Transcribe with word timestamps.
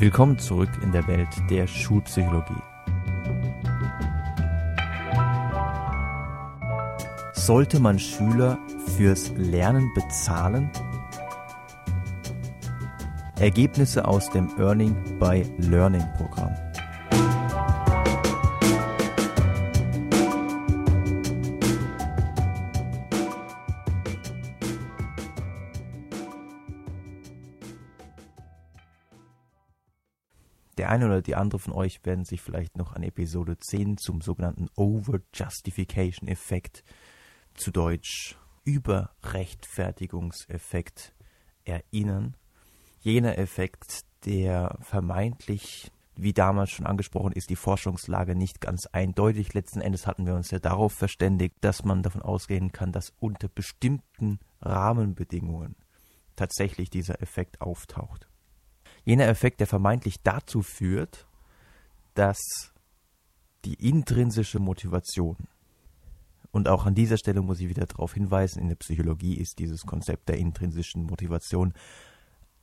Willkommen 0.00 0.38
zurück 0.38 0.70
in 0.82 0.92
der 0.92 1.06
Welt 1.08 1.28
der 1.50 1.66
Schulpsychologie. 1.66 2.54
Sollte 7.34 7.78
man 7.80 7.98
Schüler 7.98 8.58
fürs 8.96 9.30
Lernen 9.36 9.92
bezahlen? 9.94 10.70
Ergebnisse 13.38 14.08
aus 14.08 14.30
dem 14.30 14.48
Earning 14.58 14.96
by 15.18 15.44
Learning 15.58 16.06
Programm. 16.16 16.54
Der 30.90 30.96
eine 30.96 31.06
oder 31.06 31.22
die 31.22 31.36
andere 31.36 31.60
von 31.60 31.72
euch 31.72 32.04
werden 32.04 32.24
sich 32.24 32.40
vielleicht 32.40 32.76
noch 32.76 32.94
an 32.94 33.04
Episode 33.04 33.56
10 33.56 33.96
zum 33.96 34.20
sogenannten 34.20 34.68
Over-Justification-Effekt, 34.74 36.82
zu 37.54 37.70
Deutsch 37.70 38.36
Überrechtfertigungseffekt, 38.64 41.14
erinnern. 41.62 42.34
Jener 42.98 43.38
Effekt, 43.38 44.00
der 44.24 44.76
vermeintlich, 44.80 45.92
wie 46.16 46.32
damals 46.32 46.70
schon 46.70 46.86
angesprochen 46.86 47.34
ist, 47.34 47.50
die 47.50 47.56
Forschungslage 47.56 48.34
nicht 48.34 48.60
ganz 48.60 48.86
eindeutig. 48.86 49.54
Letzten 49.54 49.82
Endes 49.82 50.08
hatten 50.08 50.26
wir 50.26 50.34
uns 50.34 50.50
ja 50.50 50.58
darauf 50.58 50.92
verständigt, 50.92 51.54
dass 51.60 51.84
man 51.84 52.02
davon 52.02 52.22
ausgehen 52.22 52.72
kann, 52.72 52.90
dass 52.90 53.12
unter 53.20 53.48
bestimmten 53.48 54.40
Rahmenbedingungen 54.60 55.76
tatsächlich 56.34 56.90
dieser 56.90 57.22
Effekt 57.22 57.60
auftaucht 57.60 58.26
jener 59.04 59.28
Effekt, 59.28 59.60
der 59.60 59.66
vermeintlich 59.66 60.22
dazu 60.22 60.62
führt, 60.62 61.26
dass 62.14 62.38
die 63.64 63.74
intrinsische 63.74 64.58
Motivation, 64.58 65.36
und 66.52 66.68
auch 66.68 66.84
an 66.84 66.94
dieser 66.94 67.16
Stelle 67.16 67.42
muss 67.42 67.60
ich 67.60 67.68
wieder 67.68 67.86
darauf 67.86 68.14
hinweisen, 68.14 68.60
in 68.60 68.68
der 68.68 68.76
Psychologie 68.76 69.34
ist 69.34 69.58
dieses 69.58 69.82
Konzept 69.82 70.28
der 70.28 70.38
intrinsischen 70.38 71.04
Motivation 71.04 71.74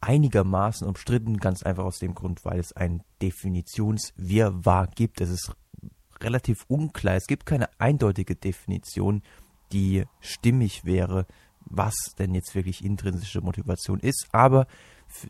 einigermaßen 0.02 0.85
umstritten, 0.85 1.38
ganz 1.38 1.63
einfach 1.63 1.85
aus 1.85 1.99
dem 1.99 2.13
Grund, 2.13 2.44
weil 2.45 2.59
es 2.59 2.73
ein 2.73 3.01
Definitionswirrwarr 3.22 4.88
gibt. 4.88 5.22
Es 5.22 5.29
ist 5.29 5.55
relativ 6.22 6.66
unklar, 6.67 7.16
es 7.16 7.27
gibt 7.27 7.45
keine 7.45 7.69
eindeutige 7.79 8.35
Definition, 8.35 9.22
die 9.72 10.03
stimmig 10.19 10.85
wäre, 10.85 11.25
was 11.61 11.95
denn 12.17 12.33
jetzt 12.33 12.55
wirklich 12.55 12.83
intrinsische 12.83 13.41
Motivation 13.41 13.99
ist, 13.99 14.27
aber 14.31 14.67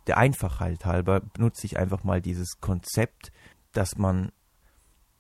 der 0.07 0.17
Einfachheit 0.17 0.85
halber 0.85 1.19
benutze 1.21 1.65
ich 1.65 1.77
einfach 1.77 2.03
mal 2.03 2.21
dieses 2.21 2.59
Konzept, 2.59 3.31
dass 3.71 3.97
man 3.97 4.31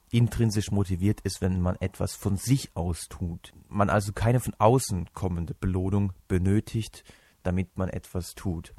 intrinsisch 0.09 0.71
motiviert 0.71 1.21
ist, 1.21 1.41
wenn 1.41 1.61
man 1.61 1.75
etwas 1.77 2.15
von 2.15 2.37
sich 2.37 2.75
aus 2.75 3.07
tut. 3.09 3.53
Man 3.67 3.89
also 3.89 4.13
keine 4.13 4.39
von 4.39 4.53
außen 4.57 5.13
kommende 5.13 5.53
Belohnung 5.53 6.13
benötigt, 6.27 7.03
damit 7.43 7.77
man 7.77 7.89
etwas 7.89 8.33
tut. 8.33 8.73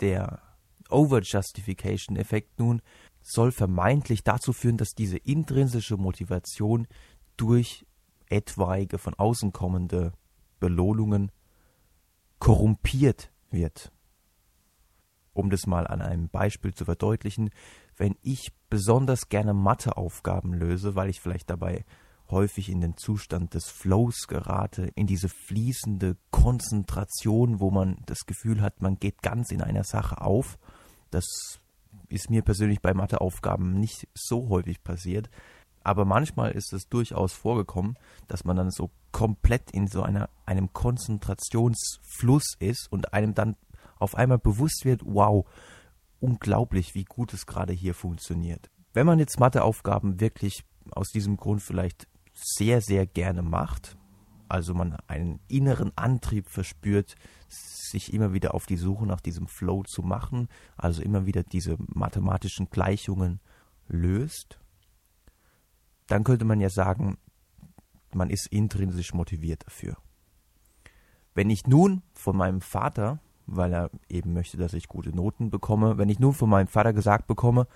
Der 0.00 0.40
Over-Justification-Effekt 0.90 2.58
nun 2.58 2.82
soll 3.22 3.52
vermeintlich 3.52 4.24
dazu 4.24 4.52
führen, 4.52 4.76
dass 4.76 4.90
diese 4.90 5.16
intrinsische 5.16 5.96
Motivation 5.96 6.86
durch 7.36 7.86
etwaige 8.28 8.98
von 8.98 9.14
außen 9.14 9.52
kommende 9.52 10.12
Belohnungen 10.58 11.32
korrumpiert 12.38 13.30
wird 13.50 13.92
um 15.32 15.50
das 15.50 15.66
mal 15.66 15.86
an 15.86 16.02
einem 16.02 16.28
Beispiel 16.28 16.74
zu 16.74 16.84
verdeutlichen, 16.84 17.50
wenn 17.96 18.16
ich 18.22 18.52
besonders 18.68 19.28
gerne 19.28 19.54
Matheaufgaben 19.54 20.54
löse, 20.54 20.94
weil 20.94 21.10
ich 21.10 21.20
vielleicht 21.20 21.50
dabei 21.50 21.84
häufig 22.30 22.68
in 22.68 22.80
den 22.80 22.96
Zustand 22.96 23.54
des 23.54 23.66
Flows 23.66 24.26
gerate, 24.28 24.90
in 24.94 25.06
diese 25.06 25.28
fließende 25.28 26.16
Konzentration, 26.30 27.60
wo 27.60 27.70
man 27.70 27.98
das 28.06 28.26
Gefühl 28.26 28.60
hat, 28.60 28.82
man 28.82 28.98
geht 28.98 29.22
ganz 29.22 29.50
in 29.50 29.62
einer 29.62 29.84
Sache 29.84 30.20
auf. 30.20 30.58
Das 31.10 31.24
ist 32.08 32.30
mir 32.30 32.42
persönlich 32.42 32.80
bei 32.80 32.94
Matheaufgaben 32.94 33.78
nicht 33.78 34.08
so 34.14 34.48
häufig 34.48 34.82
passiert, 34.82 35.28
aber 35.82 36.04
manchmal 36.04 36.52
ist 36.52 36.72
es 36.72 36.88
durchaus 36.88 37.32
vorgekommen, 37.32 37.96
dass 38.28 38.44
man 38.44 38.56
dann 38.56 38.70
so 38.70 38.90
komplett 39.12 39.70
in 39.72 39.86
so 39.86 40.02
einer, 40.02 40.28
einem 40.46 40.72
Konzentrationsfluss 40.72 42.54
ist 42.58 42.88
und 42.90 43.12
einem 43.12 43.34
dann 43.34 43.56
auf 44.00 44.14
einmal 44.14 44.38
bewusst 44.38 44.84
wird, 44.84 45.02
wow, 45.04 45.46
unglaublich, 46.18 46.94
wie 46.94 47.04
gut 47.04 47.32
es 47.32 47.46
gerade 47.46 47.72
hier 47.72 47.94
funktioniert. 47.94 48.70
Wenn 48.92 49.06
man 49.06 49.18
jetzt 49.18 49.38
Matheaufgaben 49.38 50.20
wirklich 50.20 50.64
aus 50.90 51.10
diesem 51.10 51.36
Grund 51.36 51.62
vielleicht 51.62 52.08
sehr, 52.34 52.80
sehr 52.80 53.06
gerne 53.06 53.42
macht, 53.42 53.96
also 54.48 54.74
man 54.74 54.96
einen 55.06 55.40
inneren 55.46 55.92
Antrieb 55.96 56.48
verspürt, 56.48 57.14
sich 57.48 58.12
immer 58.12 58.32
wieder 58.32 58.54
auf 58.54 58.66
die 58.66 58.76
Suche 58.76 59.06
nach 59.06 59.20
diesem 59.20 59.46
Flow 59.46 59.84
zu 59.84 60.02
machen, 60.02 60.48
also 60.76 61.02
immer 61.02 61.26
wieder 61.26 61.42
diese 61.44 61.76
mathematischen 61.78 62.68
Gleichungen 62.68 63.40
löst, 63.86 64.58
dann 66.08 66.24
könnte 66.24 66.44
man 66.44 66.60
ja 66.60 66.68
sagen, 66.68 67.18
man 68.12 68.30
ist 68.30 68.48
intrinsisch 68.48 69.14
motiviert 69.14 69.64
dafür. 69.66 69.96
Wenn 71.34 71.48
ich 71.48 71.66
nun 71.66 72.02
von 72.12 72.36
meinem 72.36 72.60
Vater 72.60 73.20
weil 73.50 73.72
er 73.72 73.90
eben 74.08 74.32
möchte, 74.32 74.56
dass 74.56 74.72
ich 74.72 74.88
gute 74.88 75.14
Noten 75.14 75.50
bekomme. 75.50 75.98
Wenn 75.98 76.08
ich 76.08 76.18
nun 76.18 76.32
von 76.32 76.48
meinem 76.48 76.68
Vater 76.68 76.92
gesagt 76.92 77.26
bekomme, 77.26 77.66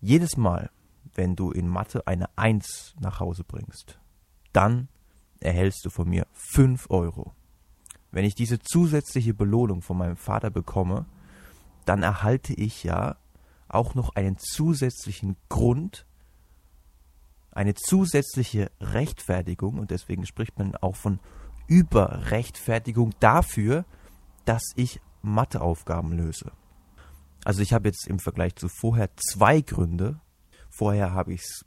jedes 0.00 0.36
Mal, 0.36 0.70
wenn 1.14 1.36
du 1.36 1.50
in 1.50 1.68
Mathe 1.68 2.06
eine 2.06 2.26
Eins 2.36 2.94
nach 3.00 3.20
Hause 3.20 3.44
bringst, 3.44 4.00
dann 4.52 4.88
erhältst 5.40 5.84
du 5.84 5.90
von 5.90 6.08
mir 6.08 6.26
5 6.32 6.90
Euro. 6.90 7.32
Wenn 8.10 8.24
ich 8.24 8.34
diese 8.34 8.58
zusätzliche 8.58 9.34
Belohnung 9.34 9.82
von 9.82 9.98
meinem 9.98 10.16
Vater 10.16 10.50
bekomme, 10.50 11.06
dann 11.84 12.02
erhalte 12.02 12.54
ich 12.54 12.84
ja 12.84 13.16
auch 13.68 13.94
noch 13.94 14.14
einen 14.14 14.38
zusätzlichen 14.38 15.36
Grund, 15.48 16.06
eine 17.50 17.74
zusätzliche 17.74 18.70
Rechtfertigung, 18.80 19.78
und 19.78 19.90
deswegen 19.90 20.26
spricht 20.26 20.58
man 20.58 20.76
auch 20.76 20.96
von 20.96 21.20
Überrechtfertigung 21.66 23.14
dafür, 23.20 23.84
dass 24.44 24.72
ich 24.76 25.00
Matheaufgaben 25.22 26.12
löse. 26.12 26.52
Also 27.44 27.62
ich 27.62 27.72
habe 27.72 27.88
jetzt 27.88 28.06
im 28.06 28.18
Vergleich 28.18 28.56
zu 28.56 28.68
vorher 28.68 29.10
zwei 29.16 29.60
Gründe. 29.60 30.20
Vorher 30.70 31.12
habe 31.12 31.34
ich 31.34 31.42
es 31.42 31.64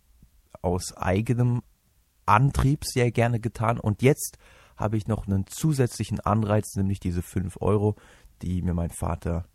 aus 0.61 0.95
eigenem 0.97 1.61
Antrieb 2.25 2.83
sehr 2.83 3.11
gerne 3.11 3.39
getan 3.39 3.79
und 3.79 4.01
jetzt 4.01 4.37
habe 4.75 4.97
ich 4.97 5.07
noch 5.07 5.27
einen 5.27 5.47
zusätzlichen 5.47 6.19
Anreiz, 6.19 6.75
nämlich 6.75 6.99
diese 6.99 7.21
5 7.21 7.57
Euro, 7.61 7.95
die 8.41 8.61
mir 8.61 8.73
mein 8.73 8.91
Vater 8.91 9.47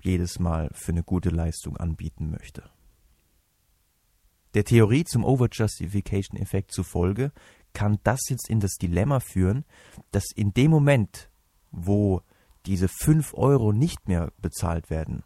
jedes 0.00 0.38
Mal 0.38 0.70
für 0.72 0.92
eine 0.92 1.02
gute 1.02 1.30
Leistung 1.30 1.76
anbieten 1.76 2.30
möchte. 2.30 2.70
Der 4.54 4.64
Theorie 4.64 5.04
zum 5.04 5.24
Overjustification-Effekt 5.24 6.72
zufolge 6.72 7.32
kann 7.72 7.98
das 8.04 8.20
jetzt 8.30 8.48
in 8.48 8.60
das 8.60 8.76
Dilemma 8.76 9.20
führen, 9.20 9.64
dass 10.12 10.24
in 10.34 10.54
dem 10.54 10.70
Moment, 10.70 11.30
wo 11.76 12.22
diese 12.64 12.88
5 12.88 13.34
Euro 13.34 13.72
nicht 13.72 14.08
mehr 14.08 14.32
bezahlt 14.40 14.90
werden 14.90 15.22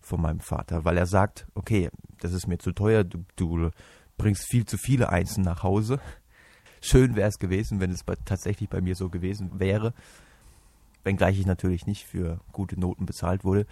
von 0.00 0.20
meinem 0.20 0.40
Vater, 0.40 0.84
weil 0.84 0.96
er 0.96 1.06
sagt, 1.06 1.46
okay, 1.54 1.90
das 2.20 2.32
ist 2.32 2.48
mir 2.48 2.58
zu 2.58 2.72
teuer, 2.72 3.04
du, 3.04 3.24
du 3.36 3.70
bringst 4.16 4.46
viel 4.50 4.64
zu 4.64 4.76
viele 4.78 5.10
Einsen 5.10 5.44
nach 5.44 5.62
Hause. 5.62 6.00
Schön 6.80 7.16
wäre 7.16 7.28
es 7.28 7.38
gewesen, 7.38 7.80
wenn 7.80 7.90
es 7.90 8.02
bei, 8.02 8.16
tatsächlich 8.24 8.68
bei 8.68 8.80
mir 8.80 8.96
so 8.96 9.08
gewesen 9.08 9.60
wäre, 9.60 9.94
wenngleich 11.04 11.38
ich 11.38 11.46
natürlich 11.46 11.86
nicht 11.86 12.06
für 12.06 12.40
gute 12.52 12.78
Noten 12.78 13.06
bezahlt 13.06 13.44
wurde. 13.44 13.66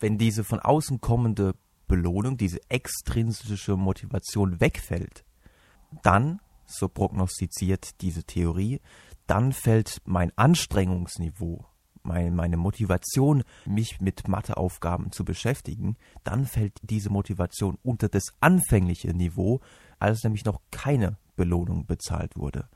Wenn 0.00 0.18
diese 0.18 0.44
von 0.44 0.60
außen 0.60 1.00
kommende 1.00 1.54
Belohnung, 1.88 2.36
diese 2.36 2.58
extrinsische 2.68 3.76
Motivation 3.76 4.60
wegfällt, 4.60 5.24
dann, 6.02 6.40
so 6.66 6.88
prognostiziert 6.88 8.00
diese 8.00 8.24
Theorie, 8.24 8.80
dann 9.26 9.52
fällt 9.52 10.00
mein 10.04 10.32
Anstrengungsniveau, 10.36 11.64
mein, 12.02 12.34
meine 12.34 12.56
Motivation, 12.56 13.42
mich 13.64 14.00
mit 14.00 14.28
Matheaufgaben 14.28 15.10
zu 15.12 15.24
beschäftigen, 15.24 15.96
dann 16.22 16.46
fällt 16.46 16.78
diese 16.82 17.10
Motivation 17.10 17.78
unter 17.82 18.08
das 18.08 18.24
anfängliche 18.40 19.14
Niveau, 19.14 19.60
als 19.98 20.22
nämlich 20.22 20.44
noch 20.44 20.60
keine 20.70 21.16
Belohnung 21.36 21.86
bezahlt 21.86 22.36
wurde. 22.36 22.68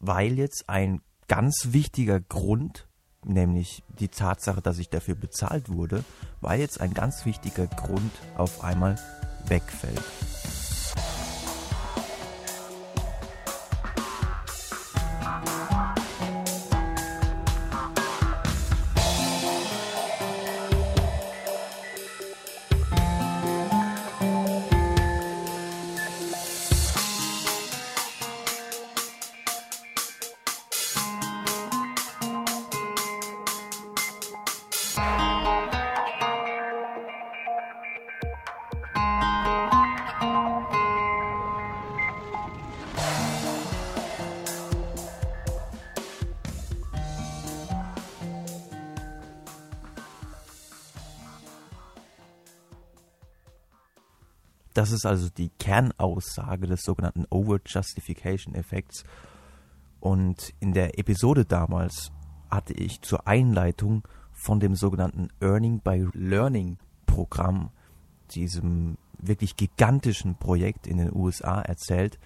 Weil 0.00 0.38
jetzt 0.38 0.68
ein 0.68 1.00
ganz 1.28 1.68
wichtiger 1.70 2.20
Grund, 2.20 2.88
nämlich 3.24 3.82
die 3.98 4.08
Tatsache, 4.08 4.60
dass 4.60 4.78
ich 4.78 4.90
dafür 4.90 5.14
bezahlt 5.14 5.70
wurde, 5.70 6.04
weil 6.40 6.60
jetzt 6.60 6.80
ein 6.80 6.92
ganz 6.92 7.24
wichtiger 7.24 7.66
Grund 7.66 8.12
auf 8.36 8.62
einmal 8.62 8.98
wegfällt. 9.46 10.02
Das 54.74 54.90
ist 54.90 55.06
also 55.06 55.28
die 55.30 55.50
Kernaussage 55.58 56.66
des 56.66 56.82
sogenannten 56.82 57.26
Over-Justification-Effekts. 57.30 59.04
Und 60.00 60.52
in 60.60 60.74
der 60.74 60.98
Episode 60.98 61.44
damals 61.44 62.10
hatte 62.50 62.74
ich 62.74 63.00
zur 63.00 63.26
Einleitung 63.26 64.06
von 64.32 64.60
dem 64.60 64.74
sogenannten 64.74 65.28
Earning 65.40 65.80
by 65.80 66.08
Learning 66.12 66.76
Programm, 67.06 67.70
diesem 68.32 68.98
wirklich 69.18 69.56
gigantischen 69.56 70.34
Projekt 70.34 70.86
in 70.86 70.98
den 70.98 71.14
USA 71.14 71.62
erzählt. 71.62 72.18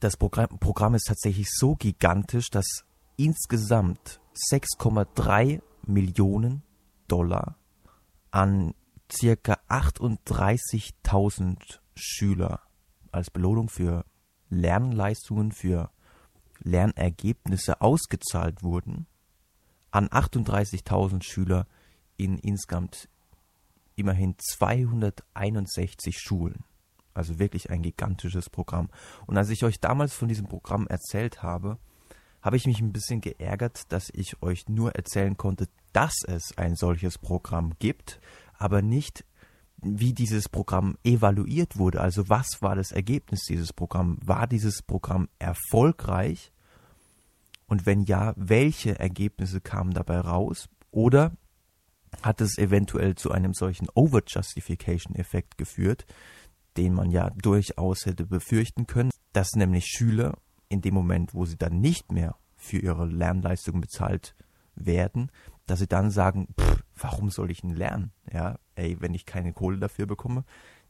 Das 0.00 0.16
Programm, 0.18 0.58
Programm 0.60 0.94
ist 0.94 1.06
tatsächlich 1.08 1.48
so 1.50 1.74
gigantisch, 1.76 2.50
dass 2.50 2.84
insgesamt 3.16 4.20
6,3 4.52 5.62
Millionen 5.86 6.62
Dollar 7.08 7.56
an 8.30 8.74
circa 9.12 9.58
38.000 9.68 11.78
Schüler 11.94 12.62
als 13.12 13.30
Belohnung 13.30 13.68
für 13.68 14.04
Lernleistungen, 14.50 15.52
für 15.52 15.90
Lernergebnisse 16.60 17.80
ausgezahlt 17.80 18.62
wurden, 18.62 19.06
an 19.90 20.08
38.000 20.08 21.22
Schüler 21.22 21.66
in 22.16 22.38
insgesamt 22.38 23.08
immerhin 23.96 24.36
261 24.38 26.18
Schulen. 26.18 26.64
Also 27.14 27.38
wirklich 27.38 27.70
ein 27.70 27.82
gigantisches 27.82 28.48
Programm. 28.48 28.90
Und 29.26 29.36
als 29.36 29.50
ich 29.50 29.64
euch 29.64 29.80
damals 29.80 30.14
von 30.14 30.28
diesem 30.28 30.46
Programm 30.46 30.86
erzählt 30.86 31.42
habe, 31.42 31.78
habe 32.42 32.56
ich 32.56 32.66
mich 32.66 32.80
ein 32.80 32.92
bisschen 32.92 33.20
geärgert, 33.20 33.92
dass 33.92 34.10
ich 34.12 34.40
euch 34.42 34.68
nur 34.68 34.94
erzählen 34.94 35.36
konnte, 35.36 35.68
dass 35.92 36.14
es 36.26 36.56
ein 36.56 36.76
solches 36.76 37.18
Programm 37.18 37.74
gibt, 37.80 38.20
aber 38.58 38.82
nicht, 38.82 39.24
wie 39.80 40.12
dieses 40.12 40.48
Programm 40.48 40.96
evaluiert 41.04 41.78
wurde. 41.78 42.00
Also 42.00 42.28
was 42.28 42.60
war 42.60 42.74
das 42.74 42.92
Ergebnis 42.92 43.44
dieses 43.48 43.72
Programms? 43.72 44.18
War 44.26 44.46
dieses 44.46 44.82
Programm 44.82 45.28
erfolgreich? 45.38 46.52
Und 47.66 47.86
wenn 47.86 48.02
ja, 48.02 48.34
welche 48.36 48.98
Ergebnisse 48.98 49.60
kamen 49.60 49.92
dabei 49.92 50.20
raus? 50.20 50.68
Oder 50.90 51.32
hat 52.22 52.40
es 52.40 52.58
eventuell 52.58 53.14
zu 53.14 53.30
einem 53.30 53.54
solchen 53.54 53.88
Over-Justification-Effekt 53.94 55.58
geführt, 55.58 56.06
den 56.76 56.94
man 56.94 57.10
ja 57.10 57.30
durchaus 57.30 58.06
hätte 58.06 58.26
befürchten 58.26 58.86
können, 58.86 59.10
dass 59.32 59.52
nämlich 59.54 59.86
Schüler 59.86 60.38
in 60.68 60.80
dem 60.80 60.94
Moment, 60.94 61.34
wo 61.34 61.44
sie 61.44 61.56
dann 61.56 61.80
nicht 61.80 62.10
mehr 62.10 62.36
für 62.56 62.78
ihre 62.78 63.06
Lernleistung 63.06 63.80
bezahlt 63.80 64.34
werden, 64.74 65.30
dass 65.68 65.78
sie 65.78 65.86
dann 65.86 66.10
sagen, 66.10 66.48
pff, 66.58 66.82
warum 66.96 67.30
soll 67.30 67.50
ich 67.50 67.60
denn 67.60 67.74
lernen? 67.74 68.12
Ja, 68.32 68.58
ey, 68.74 68.96
wenn 69.00 69.14
ich 69.14 69.26
keine 69.26 69.52
Kohle 69.52 69.78
dafür 69.78 70.06
bekomme, 70.06 70.44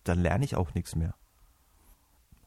dann 0.05 0.21
lerne 0.21 0.45
ich 0.45 0.57
auch 0.57 0.75
nichts 0.75 0.97
mehr. 0.97 1.15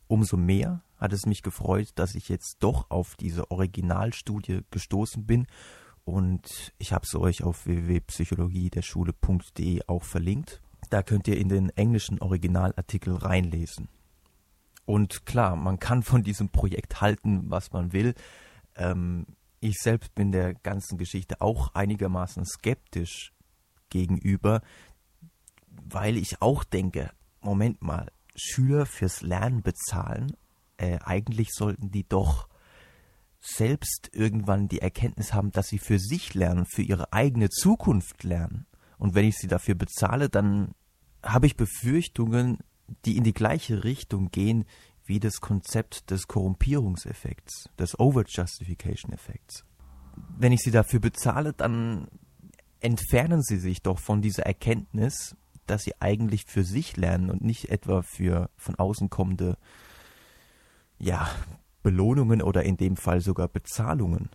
Umso 0.07 0.37
mehr 0.37 0.81
hat 0.97 1.13
es 1.13 1.25
mich 1.25 1.43
gefreut, 1.43 1.91
dass 1.95 2.15
ich 2.15 2.29
jetzt 2.29 2.57
doch 2.59 2.89
auf 2.89 3.15
diese 3.15 3.51
Originalstudie 3.51 4.61
gestoßen 4.71 5.25
bin 5.25 5.47
und 6.03 6.73
ich 6.77 6.93
habe 6.93 7.05
es 7.05 7.15
euch 7.15 7.43
auf 7.43 7.65
www.psychologiederschule.de 7.65 9.81
auch 9.87 10.03
verlinkt. 10.03 10.61
Da 10.89 11.03
könnt 11.03 11.27
ihr 11.27 11.37
in 11.37 11.49
den 11.49 11.69
englischen 11.69 12.19
Originalartikel 12.19 13.15
reinlesen. 13.15 13.87
Und 14.85 15.25
klar, 15.25 15.55
man 15.55 15.79
kann 15.79 16.03
von 16.03 16.21
diesem 16.23 16.49
Projekt 16.49 17.01
halten, 17.01 17.43
was 17.49 17.71
man 17.71 17.93
will. 17.93 18.13
Ähm, 18.75 19.27
ich 19.61 19.77
selbst 19.77 20.13
bin 20.15 20.31
der 20.31 20.55
ganzen 20.55 20.97
Geschichte 20.97 21.39
auch 21.39 21.73
einigermaßen 21.73 22.45
skeptisch 22.45 23.31
gegenüber, 23.89 24.61
weil 25.67 26.17
ich 26.17 26.41
auch 26.41 26.63
denke, 26.63 27.11
Moment 27.41 27.81
mal, 27.81 28.11
Schüler 28.35 28.85
fürs 28.85 29.21
Lernen 29.21 29.61
bezahlen, 29.61 30.35
äh, 30.77 30.97
eigentlich 31.03 31.49
sollten 31.51 31.91
die 31.91 32.07
doch 32.07 32.49
selbst 33.39 34.09
irgendwann 34.13 34.67
die 34.67 34.79
Erkenntnis 34.79 35.33
haben, 35.33 35.51
dass 35.51 35.67
sie 35.67 35.79
für 35.79 35.99
sich 35.99 36.33
lernen, 36.33 36.65
für 36.65 36.81
ihre 36.81 37.13
eigene 37.13 37.49
Zukunft 37.49 38.23
lernen. 38.23 38.65
Und 38.97 39.15
wenn 39.15 39.25
ich 39.25 39.37
sie 39.37 39.47
dafür 39.47 39.75
bezahle, 39.75 40.29
dann 40.29 40.73
habe 41.23 41.47
ich 41.47 41.55
Befürchtungen, 41.55 42.59
die 43.05 43.17
in 43.17 43.23
die 43.23 43.33
gleiche 43.33 43.83
Richtung 43.83 44.31
gehen 44.31 44.65
wie 45.05 45.19
das 45.19 45.41
Konzept 45.41 46.09
des 46.11 46.27
Korrumpierungseffekts, 46.27 47.69
des 47.77 47.99
Over-Justification-Effekts. 47.99 49.65
Wenn 50.37 50.51
ich 50.51 50.61
sie 50.61 50.71
dafür 50.71 50.99
bezahle, 50.99 51.53
dann 51.53 52.07
entfernen 52.79 53.41
sie 53.41 53.57
sich 53.57 53.81
doch 53.81 53.99
von 53.99 54.21
dieser 54.21 54.43
Erkenntnis, 54.43 55.35
dass 55.67 55.83
sie 55.83 55.93
eigentlich 56.01 56.45
für 56.45 56.63
sich 56.63 56.97
lernen 56.97 57.29
und 57.29 57.43
nicht 57.43 57.69
etwa 57.69 58.01
für 58.01 58.49
von 58.57 58.75
außen 58.75 59.09
kommende 59.09 59.57
ja, 60.97 61.29
Belohnungen 61.83 62.41
oder 62.41 62.63
in 62.63 62.77
dem 62.77 62.97
Fall 62.97 63.21
sogar 63.21 63.47
Bezahlungen. 63.47 64.29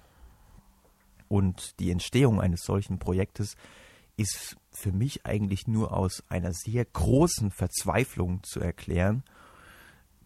Und 1.29 1.79
die 1.81 1.91
Entstehung 1.91 2.41
eines 2.41 2.63
solchen 2.63 2.99
Projektes 2.99 3.57
ist 4.17 4.57
für 4.71 4.93
mich 4.93 5.27
eigentlich 5.27 5.67
nur 5.67 5.93
aus 5.93 6.23
einer 6.29 6.53
sehr 6.53 6.85
großen 6.85 7.51
Verzweiflung 7.51 8.43
zu 8.43 8.61
erklären, 8.61 9.25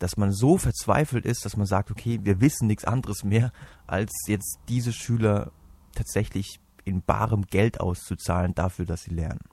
dass 0.01 0.17
man 0.17 0.33
so 0.33 0.57
verzweifelt 0.57 1.27
ist, 1.27 1.45
dass 1.45 1.57
man 1.57 1.67
sagt, 1.67 1.91
okay, 1.91 2.19
wir 2.23 2.41
wissen 2.41 2.67
nichts 2.67 2.85
anderes 2.85 3.23
mehr, 3.23 3.53
als 3.87 4.11
jetzt 4.27 4.59
diese 4.69 4.93
Schüler 4.93 5.53
tatsächlich 5.95 6.59
in 6.85 7.03
barem 7.03 7.43
Geld 7.43 7.81
auszuzahlen 7.81 8.55
dafür, 8.55 8.87
dass 8.87 9.03
sie 9.03 9.15
lernen. 9.15 9.45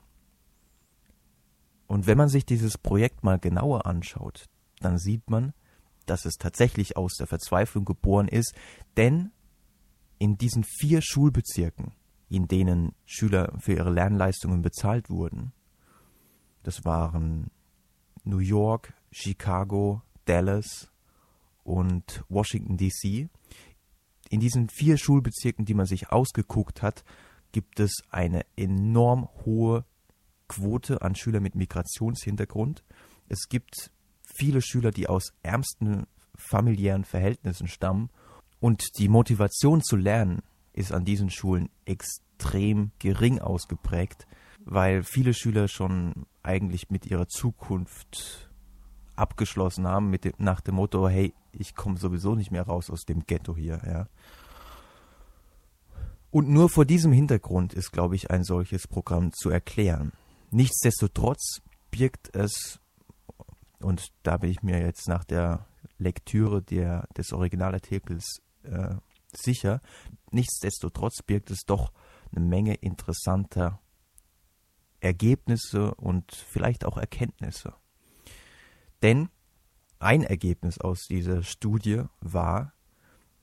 Und 1.86 2.06
wenn 2.06 2.16
man 2.16 2.30
sich 2.30 2.46
dieses 2.46 2.78
Projekt 2.78 3.24
mal 3.24 3.38
genauer 3.38 3.86
anschaut, 3.86 4.46
dann 4.80 4.98
sieht 4.98 5.28
man, 5.28 5.52
dass 6.06 6.24
es 6.24 6.36
tatsächlich 6.38 6.96
aus 6.96 7.14
der 7.18 7.26
Verzweiflung 7.26 7.84
geboren 7.84 8.28
ist, 8.28 8.54
denn 8.96 9.30
in 10.18 10.38
diesen 10.38 10.64
vier 10.64 11.02
Schulbezirken, 11.02 11.92
in 12.30 12.48
denen 12.48 12.94
Schüler 13.04 13.52
für 13.58 13.74
ihre 13.74 13.90
Lernleistungen 13.90 14.62
bezahlt 14.62 15.10
wurden, 15.10 15.52
das 16.62 16.86
waren 16.86 17.50
New 18.24 18.38
York, 18.38 18.94
Chicago, 19.10 20.02
Dallas 20.28 20.90
und 21.64 22.24
Washington 22.28 22.76
DC, 22.76 23.28
in 24.30 24.40
diesen 24.40 24.68
vier 24.68 24.98
Schulbezirken, 24.98 25.64
die 25.64 25.74
man 25.74 25.86
sich 25.86 26.10
ausgeguckt 26.10 26.82
hat, 26.82 27.04
gibt 27.52 27.80
es 27.80 28.02
eine 28.10 28.44
enorm 28.56 29.28
hohe 29.44 29.84
Quote 30.48 31.02
an 31.02 31.14
Schülern 31.14 31.42
mit 31.42 31.54
Migrationshintergrund. 31.54 32.84
Es 33.28 33.48
gibt 33.48 33.90
viele 34.22 34.60
Schüler, 34.60 34.90
die 34.90 35.08
aus 35.08 35.32
ärmsten 35.42 36.06
familiären 36.34 37.04
Verhältnissen 37.04 37.66
stammen 37.66 38.10
und 38.60 38.98
die 38.98 39.08
Motivation 39.08 39.82
zu 39.82 39.96
lernen 39.96 40.42
ist 40.72 40.92
an 40.92 41.04
diesen 41.04 41.30
Schulen 41.30 41.70
extrem 41.86 42.92
gering 42.98 43.40
ausgeprägt, 43.40 44.26
weil 44.64 45.02
viele 45.02 45.34
Schüler 45.34 45.68
schon 45.68 46.26
eigentlich 46.42 46.90
mit 46.90 47.06
ihrer 47.06 47.28
Zukunft 47.28 48.47
abgeschlossen 49.18 49.86
haben, 49.86 50.10
mit 50.10 50.24
dem, 50.24 50.32
nach 50.38 50.60
dem 50.60 50.76
Motto, 50.76 51.08
hey, 51.08 51.34
ich 51.52 51.74
komme 51.74 51.98
sowieso 51.98 52.34
nicht 52.34 52.50
mehr 52.50 52.62
raus 52.62 52.90
aus 52.90 53.04
dem 53.04 53.26
Ghetto 53.26 53.56
hier, 53.56 53.80
ja. 53.86 54.08
Und 56.30 56.48
nur 56.48 56.68
vor 56.68 56.84
diesem 56.84 57.12
Hintergrund 57.12 57.72
ist, 57.72 57.90
glaube 57.90 58.14
ich, 58.14 58.30
ein 58.30 58.44
solches 58.44 58.86
Programm 58.86 59.32
zu 59.32 59.48
erklären. 59.48 60.12
Nichtsdestotrotz 60.50 61.62
birgt 61.90 62.34
es, 62.34 62.80
und 63.80 64.08
da 64.22 64.36
bin 64.36 64.50
ich 64.50 64.62
mir 64.62 64.80
jetzt 64.80 65.08
nach 65.08 65.24
der 65.24 65.66
Lektüre 65.98 66.62
der, 66.62 67.06
des 67.16 67.32
Originalartikels 67.32 68.42
äh, 68.62 68.96
sicher, 69.32 69.80
nichtsdestotrotz 70.30 71.22
birgt 71.22 71.50
es 71.50 71.60
doch 71.66 71.92
eine 72.34 72.44
Menge 72.44 72.74
interessanter 72.74 73.80
Ergebnisse 75.00 75.94
und 75.94 76.32
vielleicht 76.32 76.84
auch 76.84 76.98
Erkenntnisse. 76.98 77.74
Denn 79.02 79.28
ein 79.98 80.22
Ergebnis 80.22 80.78
aus 80.78 81.06
dieser 81.06 81.42
Studie 81.42 82.02
war, 82.20 82.72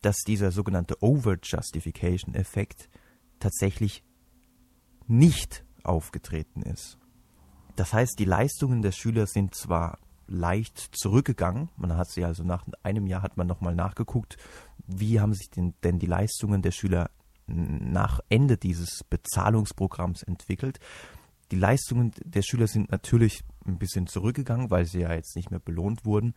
dass 0.02 0.18
dieser 0.18 0.52
sogenannte 0.52 1.02
Over-Justification-Effekt 1.02 2.90
tatsächlich 3.40 4.04
nicht 5.08 5.66
aufgetreten 5.84 6.62
ist. 6.62 6.98
Das 7.76 7.94
heißt, 7.94 8.18
die 8.20 8.26
Leistungen 8.26 8.82
der 8.82 8.92
Schüler 8.92 9.28
sind 9.28 9.56
zwar 9.56 10.00
leicht 10.28 10.80
zurückgegangen, 10.92 11.70
man 11.76 11.96
hat 11.96 12.10
sie 12.10 12.24
also 12.24 12.44
nach 12.44 12.66
einem 12.84 13.06
Jahr 13.06 13.22
hat 13.22 13.38
man 13.38 13.48
nochmal 13.48 13.76
nachgeguckt, 13.76 14.38
wie 14.88 15.20
haben 15.20 15.34
sich 15.34 15.50
denn, 15.50 15.74
denn 15.84 16.00
die 16.00 16.08
Leistungen 16.08 16.62
der 16.62 16.72
Schüler 16.72 17.12
nach 17.48 18.22
Ende 18.30 18.58
dieses 18.58 19.04
Bezahlungsprogramms 19.04 20.24
entwickelt. 20.24 20.80
Die 21.52 21.58
Leistungen 21.58 22.12
der 22.24 22.42
Schüler 22.42 22.68
sind 22.68 22.92
natürlich 22.92 23.44
ein 23.66 23.78
bisschen 23.78 24.08
zurückgegangen, 24.08 24.72
weil 24.72 24.86
sie 24.86 25.02
ja 25.02 25.14
jetzt 25.14 25.36
nicht 25.36 25.52
mehr 25.52 25.60
belohnt 25.60 26.06
wurden, 26.06 26.34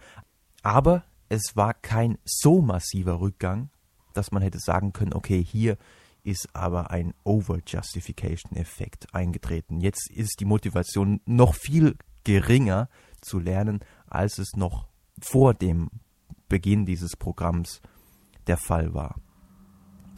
aber 0.63 1.05
es 1.29 1.57
war 1.57 1.75
kein 1.75 2.19
so 2.25 2.61
massiver 2.61 3.21
Rückgang, 3.21 3.71
dass 4.15 4.33
man 4.33 4.43
hätte 4.43 4.59
sagen 4.59 4.93
können, 4.93 5.13
okay, 5.13 5.43
hier 5.43 5.77
ist 6.25 6.55
aber 6.55 6.91
ein 6.91 7.15
Over-Justification-Effekt 7.25 9.15
eingetreten. 9.15 9.81
Jetzt 9.81 10.11
ist 10.11 10.41
die 10.41 10.45
Motivation 10.45 11.21
noch 11.25 11.55
viel 11.55 11.97
geringer 12.25 12.89
zu 13.21 13.39
lernen, 13.39 13.81
als 14.07 14.39
es 14.39 14.57
noch 14.57 14.89
vor 15.21 15.55
dem 15.55 15.91
Beginn 16.49 16.85
dieses 16.87 17.17
Programms 17.17 17.81
der 18.47 18.57
Fall 18.57 18.95
war. 18.95 19.21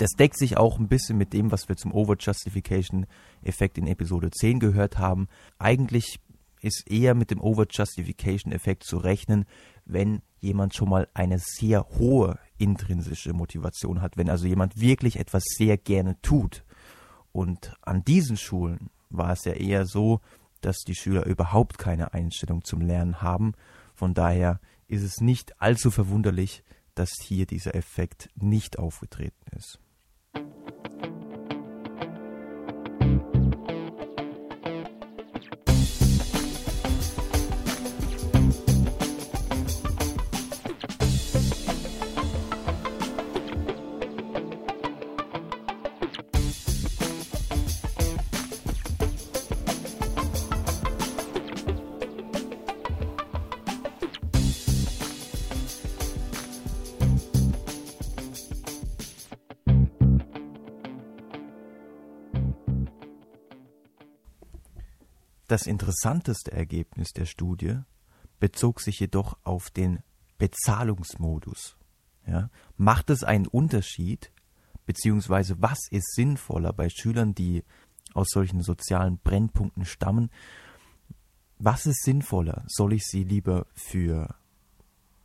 Das 0.00 0.12
deckt 0.12 0.38
sich 0.38 0.57
auch 0.57 0.78
ein 0.78 0.88
bisschen 0.88 1.19
mit 1.19 1.35
dem, 1.35 1.52
was 1.52 1.69
wir 1.69 1.76
zum 1.76 1.92
Over-Justification-Effekt 1.92 3.76
in 3.76 3.87
Episode 3.87 4.30
10 4.30 4.59
gehört 4.59 4.97
haben. 4.97 5.28
Eigentlich 5.59 6.21
ist 6.62 6.90
eher 6.90 7.14
mit 7.14 7.30
dem 7.30 7.38
Over-Justification-Effekt 7.38 8.83
zu 8.83 8.97
rechnen, 8.97 9.45
wenn 9.85 10.23
jemand 10.40 10.75
schon 10.75 10.88
mal 10.88 11.07
eine 11.12 11.38
sehr 11.38 11.87
hohe 11.99 12.38
intrinsische 12.57 13.35
Motivation 13.35 14.00
hat, 14.00 14.16
wenn 14.16 14.30
also 14.30 14.47
jemand 14.47 14.80
wirklich 14.80 15.19
etwas 15.19 15.42
sehr 15.45 15.76
gerne 15.76 16.16
tut. 16.23 16.64
Und 17.30 17.75
an 17.83 18.02
diesen 18.02 18.38
Schulen 18.38 18.88
war 19.11 19.33
es 19.33 19.45
ja 19.45 19.52
eher 19.52 19.85
so, 19.85 20.23
dass 20.62 20.78
die 20.78 20.95
Schüler 20.95 21.26
überhaupt 21.26 21.76
keine 21.76 22.14
Einstellung 22.14 22.64
zum 22.64 22.80
Lernen 22.80 23.21
haben. 23.21 23.52
Von 23.95 24.14
daher 24.14 24.61
ist 24.88 25.02
es 25.02 25.21
nicht 25.21 25.61
allzu 25.61 25.90
verwunderlich, 25.90 26.64
dass 26.95 27.11
hier 27.23 27.45
dieser 27.45 27.75
Effekt 27.75 28.30
nicht 28.35 28.78
aufgetreten 28.78 29.45
ist. 29.54 29.78
Das 65.50 65.66
interessanteste 65.66 66.52
Ergebnis 66.52 67.12
der 67.12 67.25
Studie 67.25 67.80
bezog 68.38 68.80
sich 68.80 69.00
jedoch 69.00 69.37
auf 69.42 69.69
den 69.69 69.99
Bezahlungsmodus. 70.38 71.76
Ja, 72.25 72.50
macht 72.76 73.11
es 73.11 73.25
einen 73.25 73.49
Unterschied, 73.49 74.30
beziehungsweise 74.87 75.61
was 75.61 75.88
ist 75.90 76.14
sinnvoller 76.14 76.73
bei 76.73 76.88
Schülern, 76.88 77.35
die 77.35 77.64
aus 78.14 78.28
solchen 78.30 78.62
sozialen 78.62 79.19
Brennpunkten 79.19 79.87
stammen? 79.87 80.30
Was 81.59 81.85
ist 81.85 82.04
sinnvoller? 82.04 82.62
Soll 82.69 82.92
ich 82.92 83.07
sie 83.07 83.25
lieber 83.25 83.66
für 83.75 84.37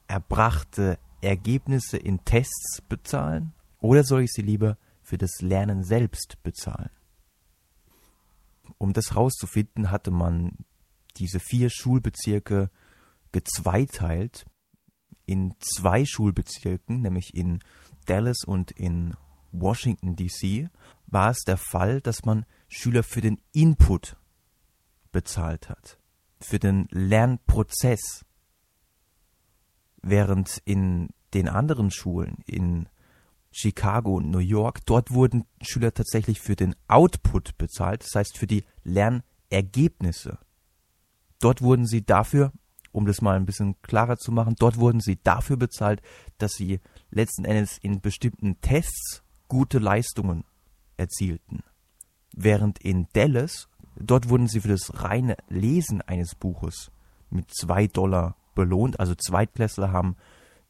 erbrachte 0.08 0.98
Ergebnisse 1.22 1.98
in 1.98 2.26
Tests 2.26 2.82
bezahlen 2.90 3.54
oder 3.80 4.04
soll 4.04 4.24
ich 4.24 4.32
sie 4.32 4.42
lieber 4.42 4.80
für 5.04 5.20
das 5.20 5.42
Lernen 5.42 5.84
selbst 5.84 6.42
bezahlen? 6.42 6.90
Um 8.78 8.94
das 8.94 9.12
herauszufinden, 9.12 9.92
hatte 9.92 10.12
man 10.12 10.66
diese 11.18 11.40
vier 11.40 11.70
Schulbezirke 11.70 12.70
gezweiteilt 13.32 14.46
in 15.26 15.56
zwei 15.60 16.06
Schulbezirken, 16.06 17.02
nämlich 17.02 17.34
in 17.34 17.60
Dallas 18.06 18.44
und 18.46 18.72
in 18.72 19.16
Washington 19.52 20.16
DC, 20.16 20.70
war 21.08 21.32
es 21.32 21.44
der 21.46 21.58
Fall, 21.58 22.02
dass 22.02 22.26
man 22.26 22.46
Schüler 22.68 23.04
für 23.04 23.22
den 23.22 23.40
Input 23.54 24.18
bezahlt 25.12 25.70
hat, 25.70 25.98
für 26.40 26.60
den 26.60 26.88
Lernprozess, 26.92 28.26
während 30.02 30.62
in 30.66 31.10
den 31.34 31.48
anderen 31.48 31.92
Schulen, 31.92 32.44
in 32.46 32.90
Chicago 33.56 34.16
und 34.18 34.30
New 34.30 34.40
York. 34.40 34.86
Dort 34.86 35.12
wurden 35.12 35.46
Schüler 35.62 35.94
tatsächlich 35.94 36.42
für 36.42 36.58
den 36.58 36.76
Output 36.90 37.58
bezahlt, 37.58 38.04
das 38.04 38.14
heißt 38.14 38.38
für 38.38 38.48
die 38.48 38.66
Lernergebnisse. 38.84 40.40
Dort 41.40 41.62
wurden 41.62 41.86
sie 41.86 42.06
dafür, 42.06 42.52
um 42.92 43.06
das 43.06 43.22
mal 43.22 43.38
ein 43.38 43.46
bisschen 43.46 43.82
klarer 43.82 44.18
zu 44.18 44.34
machen, 44.34 44.56
dort 44.60 44.78
wurden 44.78 45.00
sie 45.00 45.18
dafür 45.24 45.56
bezahlt, 45.56 46.02
dass 46.38 46.54
sie 46.54 46.82
letzten 47.12 47.46
Endes 47.46 47.78
in 47.78 48.02
bestimmten 48.02 48.60
Tests 48.60 49.24
gute 49.48 49.80
Leistungen 49.80 50.44
erzielten. 50.98 51.64
Während 52.36 52.80
in 52.80 53.08
Dallas, 53.14 53.70
dort 53.96 54.28
wurden 54.28 54.48
sie 54.48 54.60
für 54.60 54.68
das 54.68 55.02
reine 55.02 55.38
Lesen 55.48 56.02
eines 56.02 56.36
Buches 56.36 56.92
mit 57.30 57.50
zwei 57.54 57.88
Dollar 57.88 58.36
belohnt. 58.54 59.00
Also 59.00 59.16
Zweitklässler 59.16 59.94
haben 59.94 60.18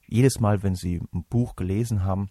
jedes 0.08 0.40
Mal, 0.40 0.62
wenn 0.62 0.76
sie 0.76 1.02
ein 1.14 1.24
Buch 1.24 1.56
gelesen 1.56 2.04
haben, 2.04 2.30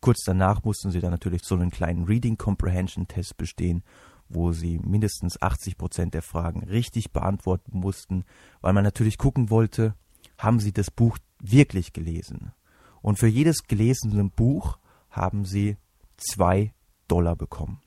Kurz 0.00 0.22
danach 0.24 0.62
mussten 0.62 0.90
sie 0.90 1.00
dann 1.00 1.10
natürlich 1.10 1.42
so 1.44 1.54
einen 1.54 1.70
kleinen 1.70 2.04
Reading 2.04 2.38
Comprehension 2.38 3.08
Test 3.08 3.36
bestehen, 3.36 3.82
wo 4.28 4.52
sie 4.52 4.78
mindestens 4.78 5.40
80 5.40 5.76
Prozent 5.78 6.14
der 6.14 6.22
Fragen 6.22 6.62
richtig 6.64 7.12
beantworten 7.12 7.78
mussten, 7.78 8.24
weil 8.60 8.72
man 8.72 8.84
natürlich 8.84 9.18
gucken 9.18 9.50
wollte, 9.50 9.94
haben 10.36 10.60
sie 10.60 10.72
das 10.72 10.90
Buch 10.90 11.18
wirklich 11.40 11.92
gelesen. 11.92 12.52
Und 13.00 13.18
für 13.18 13.26
jedes 13.26 13.64
gelesene 13.64 14.24
Buch 14.24 14.78
haben 15.10 15.44
sie 15.44 15.76
zwei 16.16 16.72
Dollar 17.08 17.36
bekommen. 17.36 17.80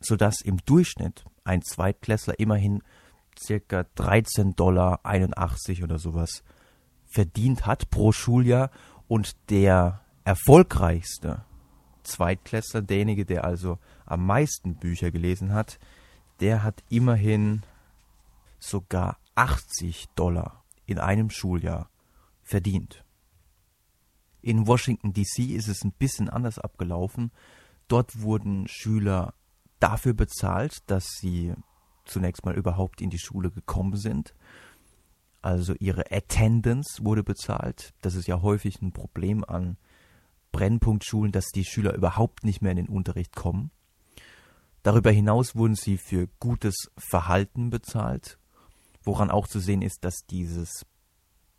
Sodass 0.00 0.40
im 0.40 0.58
Durchschnitt 0.64 1.24
ein 1.44 1.62
Zweitklässler 1.62 2.38
immerhin 2.38 2.82
circa 3.38 3.84
13 3.96 4.56
Dollar 4.56 5.00
81 5.04 5.82
oder 5.82 5.98
sowas 5.98 6.42
verdient 7.06 7.66
hat 7.66 7.90
pro 7.90 8.12
Schuljahr 8.12 8.70
und 9.08 9.36
der 9.50 10.00
erfolgreichste 10.24 11.44
Zweitklässler, 12.02 12.82
derjenige, 12.82 13.24
der 13.24 13.44
also 13.44 13.78
am 14.06 14.26
meisten 14.26 14.76
Bücher 14.76 15.10
gelesen 15.10 15.52
hat, 15.52 15.78
der 16.40 16.62
hat 16.62 16.82
immerhin 16.88 17.62
sogar 18.58 19.18
80 19.34 20.08
Dollar 20.14 20.64
in 20.86 20.98
einem 20.98 21.30
Schuljahr 21.30 21.90
verdient. 22.42 23.04
In 24.42 24.66
Washington 24.66 25.12
DC 25.12 25.50
ist 25.50 25.68
es 25.68 25.84
ein 25.84 25.92
bisschen 25.92 26.28
anders 26.30 26.58
abgelaufen. 26.58 27.30
Dort 27.88 28.22
wurden 28.22 28.66
Schüler 28.68 29.34
dafür 29.78 30.14
bezahlt, 30.14 30.78
dass 30.90 31.06
sie 31.18 31.54
zunächst 32.04 32.44
mal 32.44 32.56
überhaupt 32.56 33.00
in 33.00 33.10
die 33.10 33.18
Schule 33.18 33.50
gekommen 33.50 33.96
sind. 33.96 34.34
Also 35.42 35.74
ihre 35.78 36.10
Attendance 36.10 37.04
wurde 37.04 37.22
bezahlt. 37.22 37.94
Das 38.00 38.14
ist 38.14 38.26
ja 38.26 38.42
häufig 38.42 38.80
ein 38.82 38.92
Problem 38.92 39.44
an 39.44 39.76
Brennpunktschulen, 40.52 41.32
dass 41.32 41.46
die 41.46 41.64
Schüler 41.64 41.94
überhaupt 41.94 42.44
nicht 42.44 42.62
mehr 42.62 42.72
in 42.72 42.78
den 42.78 42.88
Unterricht 42.88 43.34
kommen. 43.34 43.70
Darüber 44.82 45.10
hinaus 45.10 45.54
wurden 45.54 45.74
sie 45.74 45.98
für 45.98 46.28
gutes 46.38 46.90
Verhalten 46.96 47.70
bezahlt, 47.70 48.38
woran 49.02 49.30
auch 49.30 49.46
zu 49.46 49.60
sehen 49.60 49.82
ist, 49.82 50.04
dass 50.04 50.26
dieses 50.28 50.86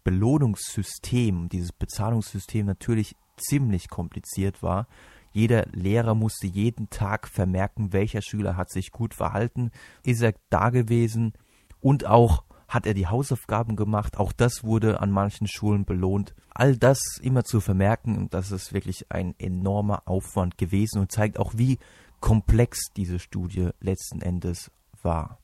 Belohnungssystem, 0.04 1.50
dieses 1.50 1.72
Bezahlungssystem 1.72 2.66
natürlich 2.66 3.16
ziemlich 3.38 3.90
kompliziert 3.90 4.64
war. 4.64 4.88
Jeder 5.32 5.66
Lehrer 5.72 6.16
musste 6.16 6.48
jeden 6.48 6.90
Tag 6.90 7.28
vermerken, 7.28 7.94
welcher 7.94 8.22
Schüler 8.22 8.58
hat 8.58 8.72
sich 8.72 8.92
gut 8.92 9.14
verhalten, 9.14 9.72
ist 10.04 10.22
er 10.22 10.34
da 10.50 10.70
gewesen 10.70 11.34
und 11.80 12.06
auch 12.06 12.44
hat 12.72 12.86
er 12.86 12.94
die 12.94 13.08
Hausaufgaben 13.08 13.76
gemacht? 13.76 14.18
Auch 14.18 14.32
das 14.32 14.64
wurde 14.64 15.02
an 15.02 15.12
manchen 15.12 15.46
Schulen 15.46 15.84
belohnt. 15.84 16.34
All 16.52 16.78
das 16.78 17.02
immer 17.22 17.44
zu 17.44 17.60
vermerken, 17.60 18.30
das 18.30 18.52
ist 18.52 18.72
wirklich 18.72 19.12
ein 19.12 19.36
enormer 19.40 20.08
Aufwand 20.08 20.58
gewesen 20.58 21.02
und 21.02 21.12
zeigt 21.12 21.38
auch, 21.38 21.54
wie 21.58 21.80
komplex 22.22 22.80
diese 22.96 23.20
Studie 23.20 23.72
letzten 23.82 24.22
Endes 24.22 24.72
war. 25.02 25.40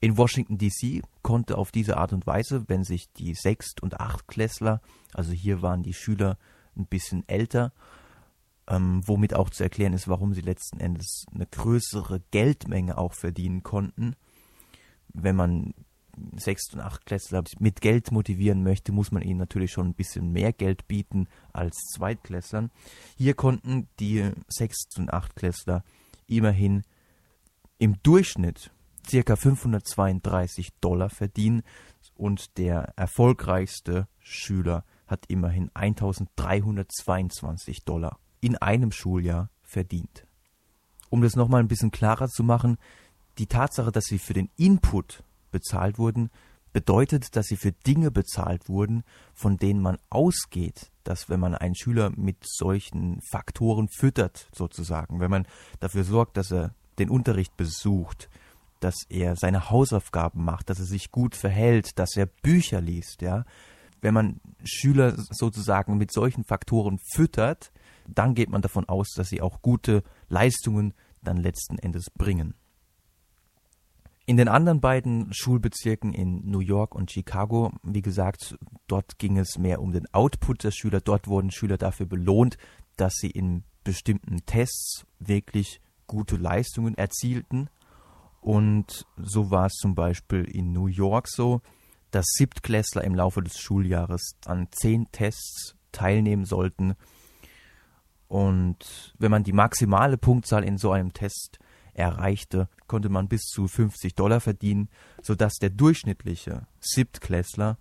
In 0.00 0.16
Washington 0.16 0.56
DC 0.56 1.02
konnte 1.20 1.58
auf 1.58 1.70
diese 1.70 1.98
Art 1.98 2.14
und 2.14 2.26
Weise, 2.26 2.64
wenn 2.68 2.82
sich 2.82 3.12
die 3.12 3.34
Sechst- 3.34 3.82
und 3.82 4.00
Achtklässler, 4.00 4.80
also 5.12 5.32
hier 5.32 5.60
waren 5.60 5.82
die 5.82 5.92
Schüler 5.92 6.38
ein 6.74 6.86
bisschen 6.86 7.28
älter, 7.28 7.74
ähm, 8.66 9.02
womit 9.04 9.34
auch 9.34 9.50
zu 9.50 9.64
erklären 9.64 9.92
ist, 9.92 10.08
warum 10.08 10.32
sie 10.32 10.40
letzten 10.40 10.80
Endes 10.80 11.26
eine 11.34 11.46
größere 11.46 12.22
Geldmenge 12.30 12.96
auch 12.96 13.12
verdienen 13.12 13.62
konnten, 13.62 14.16
wenn 15.14 15.36
man 15.36 15.74
Sechst- 16.36 16.74
und 16.74 16.80
Achtklässler 16.80 17.44
mit 17.58 17.80
Geld 17.80 18.12
motivieren 18.12 18.62
möchte, 18.62 18.92
muss 18.92 19.12
man 19.12 19.22
ihnen 19.22 19.38
natürlich 19.38 19.72
schon 19.72 19.88
ein 19.88 19.94
bisschen 19.94 20.32
mehr 20.32 20.52
Geld 20.52 20.86
bieten 20.86 21.28
als 21.52 21.76
Zweitklässlern. 21.94 22.70
Hier 23.16 23.34
konnten 23.34 23.88
die 23.98 24.30
Sechst- 24.48 24.98
und 24.98 25.12
Achtklässler 25.12 25.82
immerhin 26.26 26.82
im 27.78 27.96
Durchschnitt 28.02 28.70
circa 29.08 29.36
532 29.36 30.70
Dollar 30.80 31.10
verdienen 31.10 31.62
und 32.14 32.58
der 32.58 32.92
erfolgreichste 32.96 34.08
Schüler 34.18 34.84
hat 35.06 35.26
immerhin 35.26 35.70
1322 35.74 37.84
Dollar 37.84 38.18
in 38.40 38.56
einem 38.56 38.92
Schuljahr 38.92 39.50
verdient. 39.62 40.26
Um 41.08 41.22
das 41.22 41.34
nochmal 41.34 41.60
ein 41.60 41.68
bisschen 41.68 41.90
klarer 41.90 42.28
zu 42.28 42.44
machen, 42.44 42.76
die 43.38 43.46
Tatsache, 43.46 43.92
dass 43.92 44.04
sie 44.04 44.18
für 44.18 44.34
den 44.34 44.50
Input 44.56 45.22
bezahlt 45.50 45.98
wurden, 45.98 46.30
bedeutet, 46.72 47.36
dass 47.36 47.46
sie 47.46 47.56
für 47.56 47.72
Dinge 47.72 48.10
bezahlt 48.10 48.68
wurden, 48.68 49.02
von 49.34 49.56
denen 49.56 49.80
man 49.80 49.98
ausgeht, 50.08 50.90
dass 51.04 51.28
wenn 51.28 51.40
man 51.40 51.54
einen 51.54 51.74
Schüler 51.74 52.10
mit 52.10 52.36
solchen 52.46 53.20
Faktoren 53.22 53.88
füttert, 53.88 54.48
sozusagen, 54.54 55.20
wenn 55.20 55.30
man 55.30 55.46
dafür 55.80 56.04
sorgt, 56.04 56.36
dass 56.36 56.52
er 56.52 56.74
den 56.98 57.10
Unterricht 57.10 57.56
besucht, 57.56 58.28
dass 58.78 59.04
er 59.08 59.36
seine 59.36 59.70
Hausaufgaben 59.70 60.44
macht, 60.44 60.70
dass 60.70 60.78
er 60.78 60.86
sich 60.86 61.10
gut 61.10 61.34
verhält, 61.34 61.98
dass 61.98 62.16
er 62.16 62.26
Bücher 62.26 62.80
liest, 62.80 63.22
ja. 63.22 63.44
Wenn 64.02 64.14
man 64.14 64.40
Schüler 64.64 65.14
sozusagen 65.16 65.98
mit 65.98 66.10
solchen 66.10 66.44
Faktoren 66.44 66.98
füttert, 67.14 67.70
dann 68.06 68.34
geht 68.34 68.48
man 68.48 68.62
davon 68.62 68.88
aus, 68.88 69.10
dass 69.14 69.28
sie 69.28 69.42
auch 69.42 69.60
gute 69.60 70.02
Leistungen 70.30 70.94
dann 71.22 71.36
letzten 71.36 71.78
Endes 71.78 72.08
bringen. 72.08 72.54
In 74.30 74.36
den 74.36 74.46
anderen 74.46 74.80
beiden 74.80 75.32
Schulbezirken 75.32 76.12
in 76.12 76.48
New 76.48 76.60
York 76.60 76.94
und 76.94 77.10
Chicago, 77.10 77.72
wie 77.82 78.00
gesagt, 78.00 78.56
dort 78.86 79.18
ging 79.18 79.36
es 79.36 79.58
mehr 79.58 79.82
um 79.82 79.90
den 79.90 80.06
Output 80.14 80.62
der 80.62 80.70
Schüler. 80.70 81.00
Dort 81.00 81.26
wurden 81.26 81.50
Schüler 81.50 81.78
dafür 81.78 82.06
belohnt, 82.06 82.56
dass 82.96 83.14
sie 83.16 83.30
in 83.30 83.64
bestimmten 83.82 84.46
Tests 84.46 85.04
wirklich 85.18 85.80
gute 86.06 86.36
Leistungen 86.36 86.96
erzielten. 86.96 87.70
Und 88.40 89.04
so 89.16 89.50
war 89.50 89.66
es 89.66 89.72
zum 89.72 89.96
Beispiel 89.96 90.44
in 90.44 90.72
New 90.72 90.86
York 90.86 91.26
so, 91.26 91.60
dass 92.12 92.26
Siebtklässler 92.26 93.02
im 93.02 93.16
Laufe 93.16 93.42
des 93.42 93.58
Schuljahres 93.58 94.36
an 94.46 94.68
zehn 94.70 95.10
Tests 95.10 95.74
teilnehmen 95.90 96.44
sollten. 96.44 96.94
Und 98.28 99.12
wenn 99.18 99.32
man 99.32 99.42
die 99.42 99.52
maximale 99.52 100.18
Punktzahl 100.18 100.62
in 100.62 100.78
so 100.78 100.92
einem 100.92 101.12
Test 101.12 101.58
erreichte, 101.94 102.68
konnte 102.90 103.08
man 103.08 103.28
bis 103.28 103.42
zu 103.42 103.68
50 103.68 104.16
Dollar 104.16 104.40
verdienen, 104.40 104.88
sodass 105.22 105.58
der 105.60 105.70
durchschnittliche 105.70 106.66
Siebtklässler 106.80 107.78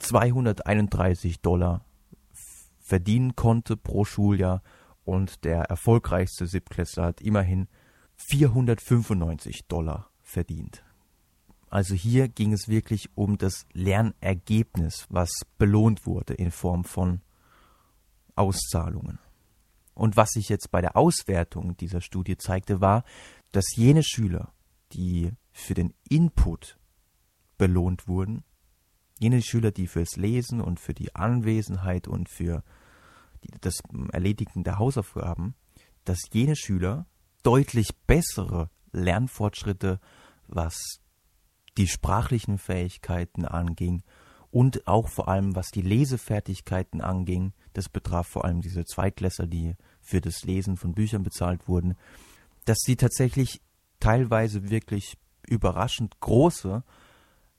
231 0.00 1.40
Dollar 1.42 1.84
verdienen 2.80 3.36
konnte 3.36 3.76
pro 3.76 4.04
Schuljahr 4.04 4.64
und 5.04 5.44
der 5.44 5.62
erfolgreichste 5.62 6.48
Siebtklässler 6.48 7.04
hat 7.04 7.20
immerhin 7.20 7.68
495 8.16 9.68
Dollar 9.68 10.10
verdient. 10.24 10.82
Also 11.68 11.94
hier 11.94 12.26
ging 12.26 12.52
es 12.52 12.66
wirklich 12.66 13.10
um 13.14 13.38
das 13.38 13.64
Lernergebnis, 13.74 15.06
was 15.08 15.30
belohnt 15.56 16.04
wurde 16.04 16.34
in 16.34 16.50
Form 16.50 16.82
von 16.82 17.20
Auszahlungen. 18.34 19.20
Und 19.94 20.16
was 20.16 20.30
sich 20.30 20.48
jetzt 20.48 20.72
bei 20.72 20.80
der 20.80 20.96
Auswertung 20.96 21.76
dieser 21.76 22.00
Studie 22.00 22.36
zeigte, 22.36 22.80
war, 22.80 23.04
dass 23.52 23.74
jene 23.74 24.02
Schüler, 24.02 24.52
die 24.92 25.32
für 25.52 25.74
den 25.74 25.94
Input 26.08 26.78
belohnt 27.58 28.08
wurden, 28.08 28.44
jene 29.18 29.42
Schüler, 29.42 29.70
die 29.70 29.86
fürs 29.86 30.16
Lesen 30.16 30.60
und 30.60 30.80
für 30.80 30.94
die 30.94 31.14
Anwesenheit 31.14 32.08
und 32.08 32.28
für 32.28 32.64
die, 33.44 33.50
das 33.60 33.74
Erledigen 34.12 34.64
der 34.64 34.78
Hausaufgaben, 34.78 35.54
dass 36.04 36.20
jene 36.32 36.56
Schüler 36.56 37.06
deutlich 37.42 37.94
bessere 38.06 38.70
Lernfortschritte, 38.92 40.00
was 40.46 41.00
die 41.76 41.86
sprachlichen 41.86 42.58
Fähigkeiten 42.58 43.44
anging 43.44 44.02
und 44.50 44.86
auch 44.86 45.08
vor 45.08 45.28
allem 45.28 45.54
was 45.54 45.70
die 45.70 45.82
Lesefertigkeiten 45.82 47.00
anging, 47.00 47.52
das 47.72 47.88
betraf 47.88 48.26
vor 48.26 48.44
allem 48.44 48.60
diese 48.60 48.84
Zweitklässler, 48.84 49.46
die 49.46 49.76
für 50.00 50.20
das 50.20 50.42
Lesen 50.42 50.76
von 50.76 50.92
Büchern 50.92 51.22
bezahlt 51.22 51.68
wurden, 51.68 51.94
dass 52.64 52.78
sie 52.80 52.96
tatsächlich 52.96 53.60
teilweise 54.00 54.70
wirklich 54.70 55.16
überraschend 55.46 56.20
große 56.20 56.82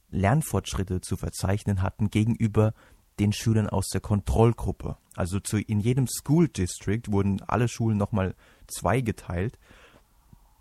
Lernfortschritte 0.09 1.01
zu 1.01 1.17
verzeichnen 1.17 1.81
hatten 1.81 2.09
gegenüber 2.09 2.73
den 3.19 3.33
Schülern 3.33 3.69
aus 3.69 3.87
der 3.89 4.01
Kontrollgruppe. 4.01 4.97
Also 5.15 5.39
zu, 5.39 5.57
in 5.57 5.79
jedem 5.79 6.07
School 6.07 6.47
District 6.47 7.03
wurden 7.07 7.41
alle 7.43 7.67
Schulen 7.67 7.97
nochmal 7.97 8.35
zweigeteilt. 8.67 9.59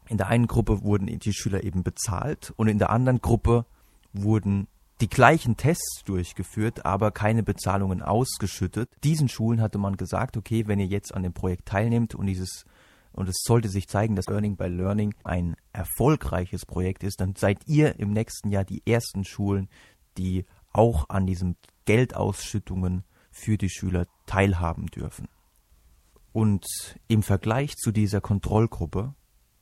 In 0.09 0.19
der 0.19 0.29
einen 0.29 0.47
Gruppe 0.47 0.83
wurden 0.83 1.07
die 1.07 1.33
Schüler 1.33 1.65
eben 1.65 1.83
bezahlt 1.83 2.53
und 2.57 2.69
in 2.69 2.79
der 2.79 2.91
anderen 2.91 3.21
Gruppe 3.21 3.65
wurden 4.13 4.67
die 5.01 5.09
gleichen 5.09 5.57
Tests 5.57 6.03
durchgeführt, 6.05 6.85
aber 6.85 7.11
keine 7.11 7.43
Bezahlungen 7.43 8.03
ausgeschüttet. 8.03 8.91
Diesen 9.03 9.29
Schulen 9.29 9.63
hatte 9.63 9.79
man 9.79 9.97
gesagt, 9.97 10.37
okay, 10.37 10.67
wenn 10.67 10.79
ihr 10.79 10.87
jetzt 10.87 11.15
an 11.15 11.23
dem 11.23 11.33
Projekt 11.33 11.67
teilnehmt 11.67 12.15
und 12.15 12.27
dieses 12.27 12.65
und 13.13 13.29
es 13.29 13.43
sollte 13.43 13.69
sich 13.69 13.89
zeigen, 13.89 14.17
dass 14.17 14.27
Learning 14.27 14.57
by 14.57 14.69
Learning 14.69 15.15
ein 15.25 15.57
erfolgreiches 15.73 16.65
Projekt 16.67 17.03
ist, 17.03 17.21
dann 17.21 17.35
seid 17.37 17.67
ihr 17.67 17.99
im 17.99 18.13
nächsten 18.13 18.51
Jahr 18.51 18.65
die 18.65 18.83
ersten 18.87 19.25
Schulen, 19.25 19.69
die 20.17 20.45
auch 20.73 21.09
an 21.09 21.27
diesen 21.27 21.57
Geldausschüttungen 21.85 23.05
für 23.31 23.59
die 23.59 23.71
Schüler 23.71 24.07
teilhaben 24.27 24.87
dürfen. 24.87 25.29
Und 26.33 26.65
im 27.09 27.23
Vergleich 27.23 27.77
zu 27.77 27.91
dieser 27.91 28.21
Kontrollgruppe, 28.21 29.15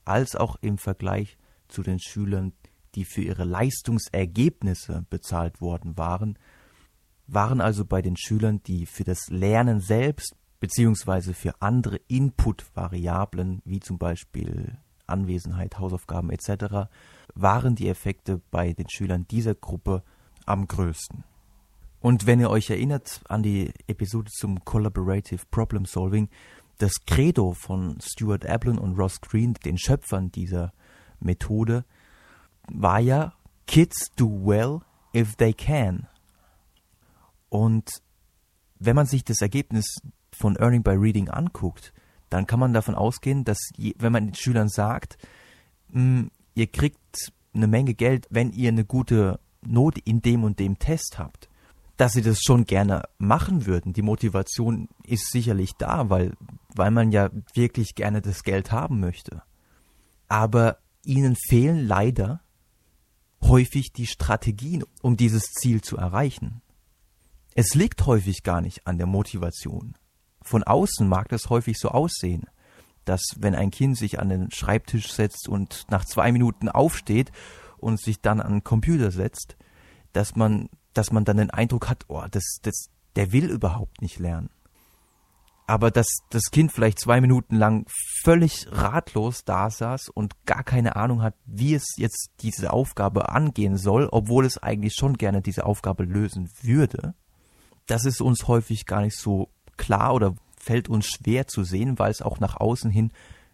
als 0.04 0.36
auch 0.36 0.56
im 0.60 0.78
Vergleich 0.78 1.38
zu 1.68 1.82
den 1.82 1.98
Schülern, 1.98 2.52
die 2.94 3.04
für 3.04 3.22
ihre 3.22 3.44
Leistungsergebnisse 3.44 5.06
bezahlt 5.08 5.60
worden 5.60 5.96
waren, 5.96 6.38
waren 7.26 7.60
also 7.60 7.84
bei 7.84 8.02
den 8.02 8.16
Schülern, 8.16 8.62
die 8.62 8.86
für 8.86 9.04
das 9.04 9.28
Lernen 9.28 9.80
selbst 9.80 10.34
beziehungsweise 10.60 11.34
für 11.34 11.60
andere 11.60 11.96
Input-Variablen, 12.08 13.62
wie 13.64 13.80
zum 13.80 13.98
Beispiel 13.98 14.78
Anwesenheit, 15.06 15.78
Hausaufgaben 15.78 16.30
etc., 16.30 16.88
waren 17.34 17.74
die 17.74 17.88
Effekte 17.88 18.40
bei 18.50 18.72
den 18.72 18.88
Schülern 18.88 19.26
dieser 19.28 19.54
Gruppe 19.54 20.02
am 20.46 20.66
größten. 20.66 21.24
Und 22.00 22.26
wenn 22.26 22.40
ihr 22.40 22.50
euch 22.50 22.70
erinnert 22.70 23.22
an 23.28 23.42
die 23.42 23.72
Episode 23.86 24.30
zum 24.30 24.64
Collaborative 24.64 25.44
Problem 25.50 25.84
Solving, 25.84 26.28
das 26.78 27.04
Credo 27.06 27.52
von 27.52 27.98
Stuart 28.00 28.46
Ablin 28.46 28.78
und 28.78 28.96
Ross 28.96 29.20
Green, 29.20 29.54
den 29.54 29.78
Schöpfern 29.78 30.30
dieser 30.30 30.72
Methode, 31.18 31.84
war 32.68 33.00
ja 33.00 33.34
Kids 33.66 34.06
do 34.16 34.28
well 34.28 34.80
if 35.14 35.34
they 35.36 35.52
can. 35.52 36.06
Und 37.48 37.88
wenn 38.78 38.94
man 38.94 39.06
sich 39.06 39.24
das 39.24 39.40
Ergebnis 39.40 40.00
von 40.38 40.56
Earning 40.56 40.82
by 40.82 40.92
Reading 40.92 41.28
anguckt, 41.28 41.92
dann 42.30 42.46
kann 42.46 42.60
man 42.60 42.72
davon 42.72 42.94
ausgehen, 42.94 43.44
dass 43.44 43.58
je, 43.76 43.94
wenn 43.98 44.12
man 44.12 44.26
den 44.26 44.34
Schülern 44.34 44.68
sagt, 44.68 45.18
mh, 45.88 46.00
hm, 46.00 46.30
ihr 46.54 46.66
kriegt 46.66 47.32
eine 47.54 47.66
Menge 47.66 47.94
Geld, 47.94 48.26
wenn 48.30 48.52
ihr 48.52 48.68
eine 48.68 48.84
gute 48.84 49.40
Note 49.62 50.00
in 50.04 50.22
dem 50.22 50.44
und 50.44 50.58
dem 50.58 50.78
Test 50.78 51.18
habt, 51.18 51.48
dass 51.96 52.12
sie 52.12 52.22
das 52.22 52.40
schon 52.42 52.64
gerne 52.64 53.02
machen 53.18 53.66
würden. 53.66 53.92
Die 53.92 54.02
Motivation 54.02 54.88
ist 55.04 55.30
sicherlich 55.32 55.72
da, 55.78 56.10
weil, 56.10 56.34
weil 56.74 56.90
man 56.90 57.10
ja 57.10 57.30
wirklich 57.54 57.94
gerne 57.94 58.22
das 58.22 58.44
Geld 58.44 58.70
haben 58.70 59.00
möchte. 59.00 59.42
Aber 60.28 60.78
ihnen 61.04 61.36
fehlen 61.48 61.86
leider 61.86 62.40
häufig 63.42 63.92
die 63.92 64.06
Strategien, 64.06 64.84
um 65.02 65.16
dieses 65.16 65.44
Ziel 65.52 65.80
zu 65.80 65.96
erreichen. 65.96 66.60
Es 67.54 67.74
liegt 67.74 68.06
häufig 68.06 68.42
gar 68.42 68.60
nicht 68.60 68.86
an 68.86 68.98
der 68.98 69.06
Motivation. 69.06 69.94
Von 70.48 70.62
außen 70.62 71.06
mag 71.06 71.28
das 71.28 71.50
häufig 71.50 71.78
so 71.78 71.90
aussehen, 71.90 72.46
dass 73.04 73.20
wenn 73.36 73.54
ein 73.54 73.70
Kind 73.70 73.98
sich 73.98 74.18
an 74.18 74.30
den 74.30 74.50
Schreibtisch 74.50 75.12
setzt 75.12 75.46
und 75.46 75.84
nach 75.90 76.06
zwei 76.06 76.32
Minuten 76.32 76.70
aufsteht 76.70 77.32
und 77.76 78.00
sich 78.00 78.22
dann 78.22 78.40
an 78.40 78.52
den 78.52 78.64
Computer 78.64 79.10
setzt, 79.10 79.58
dass 80.14 80.36
man, 80.36 80.70
dass 80.94 81.12
man 81.12 81.26
dann 81.26 81.36
den 81.36 81.50
Eindruck 81.50 81.90
hat, 81.90 82.06
oh, 82.08 82.24
das, 82.30 82.60
das, 82.62 82.88
der 83.14 83.30
will 83.32 83.50
überhaupt 83.50 84.00
nicht 84.00 84.18
lernen. 84.18 84.48
Aber 85.66 85.90
dass 85.90 86.08
das 86.30 86.44
Kind 86.50 86.72
vielleicht 86.72 86.98
zwei 86.98 87.20
Minuten 87.20 87.54
lang 87.54 87.84
völlig 88.22 88.68
ratlos 88.70 89.44
da 89.44 89.68
saß 89.68 90.08
und 90.08 90.46
gar 90.46 90.64
keine 90.64 90.96
Ahnung 90.96 91.20
hat, 91.20 91.34
wie 91.44 91.74
es 91.74 91.84
jetzt 91.98 92.30
diese 92.40 92.72
Aufgabe 92.72 93.28
angehen 93.28 93.76
soll, 93.76 94.08
obwohl 94.10 94.46
es 94.46 94.56
eigentlich 94.56 94.94
schon 94.94 95.18
gerne 95.18 95.42
diese 95.42 95.66
Aufgabe 95.66 96.04
lösen 96.04 96.48
würde, 96.62 97.14
das 97.86 98.06
ist 98.06 98.22
uns 98.22 98.48
häufig 98.48 98.86
gar 98.86 99.02
nicht 99.02 99.18
so 99.18 99.50
klar 99.78 100.12
oder 100.14 100.34
fällt 100.58 100.88
uns 100.88 101.06
schwer 101.06 101.46
zu 101.46 101.64
sehen, 101.64 101.98
weil 101.98 102.10
es 102.10 102.20
auch 102.20 102.40
nach 102.40 102.56
außen 102.56 102.90
hin, 102.90 103.10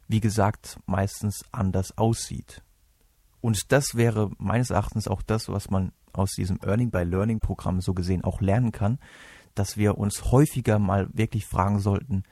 wie 0.08 0.20
gesagt, 0.20 0.78
meistens 0.86 1.44
anders 1.52 1.96
aussieht. 1.96 2.62
Und 3.40 3.72
das 3.72 3.94
wäre 3.94 4.30
meines 4.38 4.70
Erachtens 4.70 5.06
auch 5.06 5.22
das, 5.22 5.48
was 5.48 5.70
man 5.70 5.92
aus 6.12 6.32
diesem 6.32 6.58
Earning 6.64 6.90
by 6.90 7.02
Learning 7.02 7.40
Programm 7.40 7.80
so 7.80 7.94
gesehen 7.94 8.24
auch 8.24 8.40
lernen 8.40 8.72
kann, 8.72 8.98
dass 9.54 9.76
wir 9.76 9.98
uns 9.98 10.32
häufiger 10.32 10.78
mal 10.78 11.08
wirklich 11.12 11.46
fragen 11.46 11.78
sollten, 11.78 12.24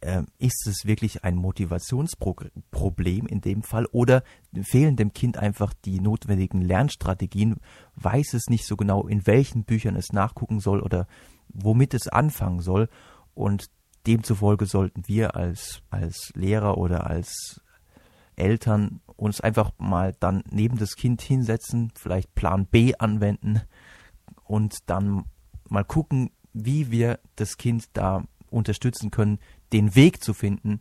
äh, 0.00 0.22
ist 0.38 0.66
es 0.66 0.86
wirklich 0.86 1.24
ein 1.24 1.36
Motivationsproblem 1.36 3.26
in 3.26 3.40
dem 3.40 3.62
Fall 3.62 3.86
oder 3.86 4.22
fehlen 4.62 4.96
dem 4.96 5.12
Kind 5.12 5.38
einfach 5.38 5.72
die 5.84 6.00
notwendigen 6.00 6.62
Lernstrategien, 6.62 7.56
weiß 7.96 8.34
es 8.34 8.48
nicht 8.48 8.66
so 8.66 8.76
genau, 8.76 9.06
in 9.06 9.26
welchen 9.26 9.64
Büchern 9.64 9.96
es 9.96 10.12
nachgucken 10.12 10.60
soll 10.60 10.80
oder 10.80 11.06
womit 11.48 11.94
es 11.94 12.08
anfangen 12.08 12.60
soll? 12.60 12.88
Und 13.34 13.66
demzufolge 14.06 14.66
sollten 14.66 15.06
wir 15.06 15.36
als, 15.36 15.82
als 15.90 16.32
Lehrer 16.34 16.78
oder 16.78 17.06
als 17.06 17.60
Eltern 18.36 19.00
uns 19.16 19.40
einfach 19.40 19.72
mal 19.78 20.14
dann 20.20 20.42
neben 20.50 20.78
das 20.78 20.96
Kind 20.96 21.22
hinsetzen, 21.22 21.92
vielleicht 21.94 22.34
Plan 22.34 22.66
B 22.66 22.94
anwenden 22.98 23.62
und 24.44 24.78
dann 24.86 25.24
mal 25.68 25.84
gucken, 25.84 26.30
wie 26.52 26.90
wir 26.90 27.18
das 27.34 27.56
Kind 27.56 27.88
da 27.94 28.24
unterstützen 28.50 29.10
können, 29.10 29.38
den 29.72 29.94
Weg 29.94 30.22
zu 30.22 30.34
finden, 30.34 30.80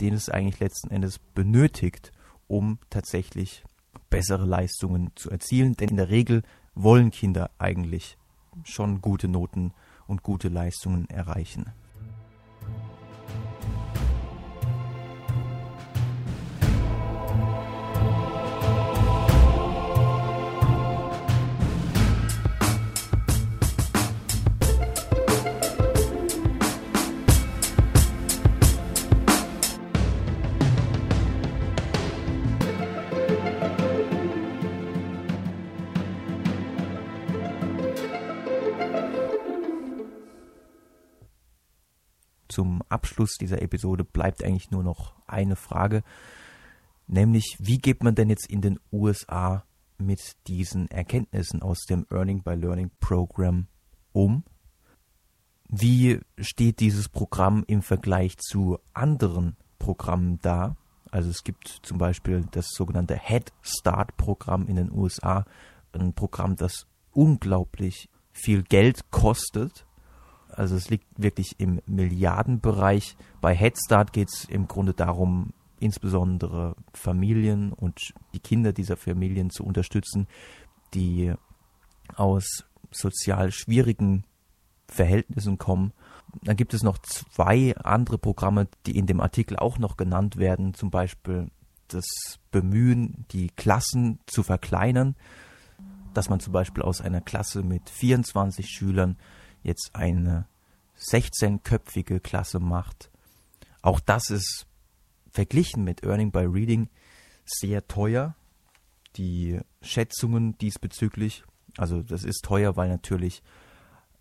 den 0.00 0.14
es 0.14 0.28
eigentlich 0.28 0.60
letzten 0.60 0.90
Endes 0.90 1.18
benötigt, 1.18 2.12
um 2.48 2.78
tatsächlich 2.90 3.64
bessere 4.10 4.44
Leistungen 4.44 5.10
zu 5.14 5.30
erzielen. 5.30 5.74
Denn 5.74 5.90
in 5.90 5.96
der 5.96 6.10
Regel 6.10 6.42
wollen 6.74 7.10
Kinder 7.10 7.50
eigentlich 7.58 8.16
schon 8.64 9.00
gute 9.00 9.28
Noten 9.28 9.72
und 10.06 10.22
gute 10.22 10.48
Leistungen 10.48 11.08
erreichen. 11.08 11.72
Abschluss 43.12 43.36
dieser 43.38 43.60
Episode 43.60 44.04
bleibt 44.04 44.42
eigentlich 44.42 44.70
nur 44.70 44.82
noch 44.82 45.12
eine 45.26 45.54
Frage, 45.54 46.02
nämlich 47.06 47.58
wie 47.58 47.76
geht 47.76 48.02
man 48.02 48.14
denn 48.14 48.30
jetzt 48.30 48.48
in 48.48 48.62
den 48.62 48.80
USA 48.90 49.64
mit 49.98 50.38
diesen 50.46 50.90
Erkenntnissen 50.90 51.60
aus 51.60 51.84
dem 51.84 52.06
Earning 52.10 52.42
by 52.42 52.54
Learning 52.54 52.90
Program 53.00 53.66
um? 54.12 54.44
Wie 55.68 56.20
steht 56.38 56.80
dieses 56.80 57.10
Programm 57.10 57.64
im 57.66 57.82
Vergleich 57.82 58.38
zu 58.38 58.78
anderen 58.94 59.56
Programmen 59.78 60.38
da? 60.40 60.76
Also 61.10 61.28
es 61.28 61.44
gibt 61.44 61.68
zum 61.82 61.98
Beispiel 61.98 62.46
das 62.50 62.68
sogenannte 62.70 63.18
Head 63.18 63.52
Start 63.60 64.16
Programm 64.16 64.68
in 64.68 64.76
den 64.76 64.90
USA, 64.90 65.44
ein 65.92 66.14
Programm, 66.14 66.56
das 66.56 66.86
unglaublich 67.12 68.08
viel 68.32 68.62
Geld 68.62 69.10
kostet 69.10 69.84
also 70.56 70.76
es 70.76 70.90
liegt 70.90 71.06
wirklich 71.16 71.58
im 71.58 71.80
Milliardenbereich. 71.86 73.16
Bei 73.40 73.54
Head 73.54 73.76
Start 73.84 74.12
geht 74.12 74.28
es 74.28 74.44
im 74.44 74.68
Grunde 74.68 74.94
darum, 74.94 75.52
insbesondere 75.80 76.76
Familien 76.94 77.72
und 77.72 78.14
die 78.34 78.40
Kinder 78.40 78.72
dieser 78.72 78.96
Familien 78.96 79.50
zu 79.50 79.64
unterstützen, 79.64 80.28
die 80.94 81.32
aus 82.14 82.64
sozial 82.90 83.50
schwierigen 83.50 84.24
Verhältnissen 84.86 85.58
kommen. 85.58 85.92
Dann 86.42 86.56
gibt 86.56 86.74
es 86.74 86.82
noch 86.82 86.98
zwei 86.98 87.74
andere 87.76 88.18
Programme, 88.18 88.68
die 88.86 88.96
in 88.96 89.06
dem 89.06 89.20
Artikel 89.20 89.56
auch 89.56 89.78
noch 89.78 89.96
genannt 89.96 90.36
werden, 90.36 90.74
zum 90.74 90.90
Beispiel 90.90 91.50
das 91.88 92.38
Bemühen, 92.50 93.26
die 93.32 93.48
Klassen 93.48 94.18
zu 94.26 94.42
verkleinern, 94.42 95.14
dass 96.14 96.28
man 96.28 96.40
zum 96.40 96.52
Beispiel 96.52 96.82
aus 96.82 97.00
einer 97.00 97.20
Klasse 97.20 97.62
mit 97.62 97.88
24 97.90 98.68
Schülern 98.68 99.16
jetzt 99.62 99.90
eine 99.94 100.46
16-köpfige 100.98 102.20
Klasse 102.20 102.60
macht. 102.60 103.10
Auch 103.82 104.00
das 104.00 104.30
ist 104.30 104.66
verglichen 105.30 105.84
mit 105.84 106.04
Earning 106.04 106.30
by 106.30 106.44
Reading 106.44 106.88
sehr 107.44 107.86
teuer. 107.86 108.36
Die 109.16 109.60
Schätzungen 109.82 110.56
diesbezüglich, 110.58 111.44
also 111.76 112.02
das 112.02 112.24
ist 112.24 112.44
teuer, 112.44 112.76
weil 112.76 112.88
natürlich 112.88 113.42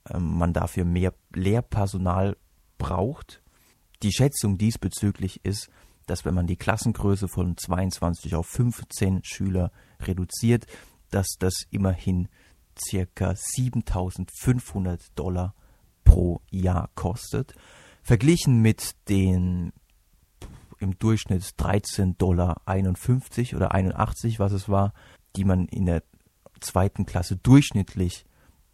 ähm, 0.10 0.38
man 0.38 0.54
dafür 0.54 0.86
mehr 0.86 1.14
Lehrpersonal 1.34 2.36
braucht. 2.78 3.42
Die 4.04 4.12
Schätzung 4.12 4.58
diesbezüglich 4.58 5.40
ist, 5.46 5.70
dass 6.08 6.26
wenn 6.26 6.34
man 6.34 6.48
die 6.48 6.58
Klassengröße 6.58 7.28
von 7.28 7.56
22 7.56 8.36
auf 8.36 8.48
15 8.48 9.24
Schüler 9.24 9.72
reduziert, 10.02 10.66
dass 11.12 11.36
das 11.40 11.68
immerhin 11.70 12.28
circa 12.80 13.34
7500 13.36 15.18
Dollar 15.18 15.54
pro 16.04 16.42
Jahr 16.50 16.90
kostet. 16.96 17.54
Verglichen 18.04 18.62
mit 18.62 18.96
den 19.10 19.74
im 20.80 20.98
Durchschnitt 20.98 21.44
13,51 21.44 22.18
Dollar 22.18 22.62
oder 23.56 23.72
81, 23.72 24.40
was 24.40 24.52
es 24.52 24.68
war, 24.68 24.94
die 25.36 25.46
man 25.46 25.68
in 25.68 25.86
der 25.86 26.04
zweiten 26.60 27.06
Klasse 27.06 27.38
durchschnittlich 27.38 28.26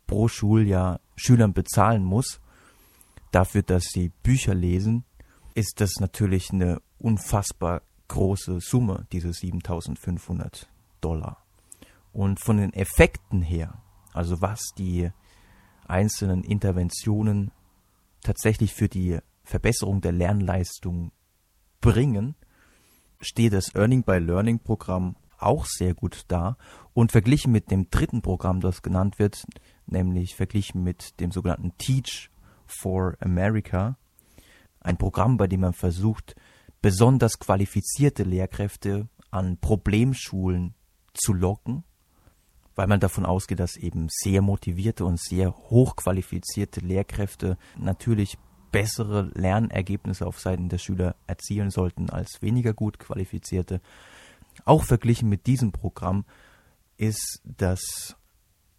pro 0.07 0.27
Schuljahr 0.27 1.01
Schülern 1.15 1.53
bezahlen 1.53 2.03
muss, 2.03 2.39
dafür, 3.31 3.61
dass 3.61 3.85
sie 3.85 4.09
Bücher 4.23 4.53
lesen, 4.53 5.03
ist 5.53 5.81
das 5.81 5.95
natürlich 5.99 6.51
eine 6.51 6.81
unfassbar 6.97 7.81
große 8.07 8.59
Summe, 8.61 9.05
diese 9.11 9.33
7500 9.33 10.69
Dollar. 11.01 11.43
Und 12.13 12.39
von 12.39 12.57
den 12.57 12.73
Effekten 12.73 13.41
her 13.41 13.81
also 14.17 14.41
was 14.41 14.73
die 14.77 15.09
einzelnen 15.87 16.43
Interventionen 16.43 17.51
tatsächlich 18.21 18.73
für 18.73 18.89
die 18.89 19.19
Verbesserung 19.43 20.01
der 20.01 20.11
Lernleistung 20.11 21.11
bringen, 21.79 22.35
steht 23.21 23.53
das 23.53 23.73
Earning 23.75 24.03
by 24.03 24.17
Learning 24.17 24.59
Programm 24.59 25.15
auch 25.37 25.65
sehr 25.65 25.93
gut 25.93 26.25
da. 26.27 26.57
Und 26.93 27.11
verglichen 27.11 27.51
mit 27.51 27.69
dem 27.69 27.89
dritten 27.89 28.21
Programm, 28.21 28.59
das 28.59 28.81
genannt 28.81 29.19
wird, 29.19 29.45
nämlich 29.85 30.35
verglichen 30.35 30.83
mit 30.83 31.19
dem 31.19 31.31
sogenannten 31.31 31.77
Teach 31.77 32.31
for 32.65 33.15
America, 33.19 33.97
ein 34.81 34.97
Programm, 34.97 35.37
bei 35.37 35.47
dem 35.47 35.61
man 35.61 35.73
versucht, 35.73 36.35
besonders 36.81 37.39
qualifizierte 37.39 38.23
Lehrkräfte 38.23 39.07
an 39.31 39.57
Problemschulen 39.57 40.73
zu 41.13 41.33
locken 41.33 41.83
weil 42.77 42.87
man 42.87 42.99
davon 42.99 43.25
ausgeht, 43.25 43.59
dass 43.59 43.75
eben 43.75 44.07
sehr 44.09 44.43
motivierte 44.43 45.03
und 45.03 45.19
sehr 45.19 45.51
hochqualifizierte 45.51 46.79
Lehrkräfte 46.79 47.57
natürlich 47.75 48.37
bessere 48.71 49.31
Lernergebnisse 49.33 50.27
auf 50.27 50.39
Seiten 50.39 50.69
der 50.69 50.77
Schüler 50.77 51.15
erzielen 51.25 51.71
sollten 51.71 52.11
als 52.11 52.39
weniger 52.41 52.75
gut 52.75 52.99
qualifizierte. 52.99 53.81
Auch 54.63 54.83
verglichen 54.83 55.27
mit 55.27 55.47
diesem 55.47 55.71
Programm 55.71 56.23
ist 56.97 57.41
das 57.43 58.15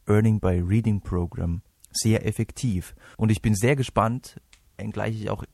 Earning 0.06 0.38
by 0.38 0.62
Reading 0.64 1.00
Program 1.00 1.62
sehr 1.90 2.24
effektiv. 2.24 2.94
Und 3.16 3.32
ich 3.32 3.42
bin 3.42 3.56
sehr 3.56 3.74
gespannt, 3.74 4.40
wenngleich 4.76 5.20
ich 5.20 5.28
auch, 5.28 5.44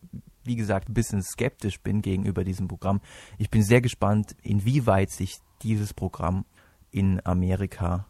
wie 0.44 0.56
gesagt, 0.56 0.90
ein 0.90 0.94
bisschen 0.94 1.22
skeptisch 1.22 1.80
bin 1.80 2.02
gegenüber 2.02 2.44
diesem 2.44 2.68
Programm. 2.68 3.00
Ich 3.38 3.48
bin 3.48 3.62
sehr 3.62 3.80
gespannt, 3.80 4.36
inwieweit 4.42 5.10
sich 5.10 5.38
dieses 5.62 5.94
Programm 5.94 6.44
in 6.90 7.24
Amerika 7.24 8.06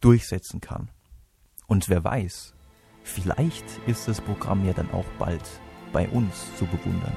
durchsetzen 0.00 0.60
kann. 0.60 0.90
Und 1.66 1.88
wer 1.88 2.02
weiß, 2.04 2.54
vielleicht 3.02 3.64
ist 3.86 4.08
das 4.08 4.20
Programm 4.20 4.64
ja 4.64 4.72
dann 4.72 4.90
auch 4.90 5.06
bald 5.18 5.42
bei 5.92 6.08
uns 6.08 6.56
zu 6.56 6.66
bewundern. 6.66 7.16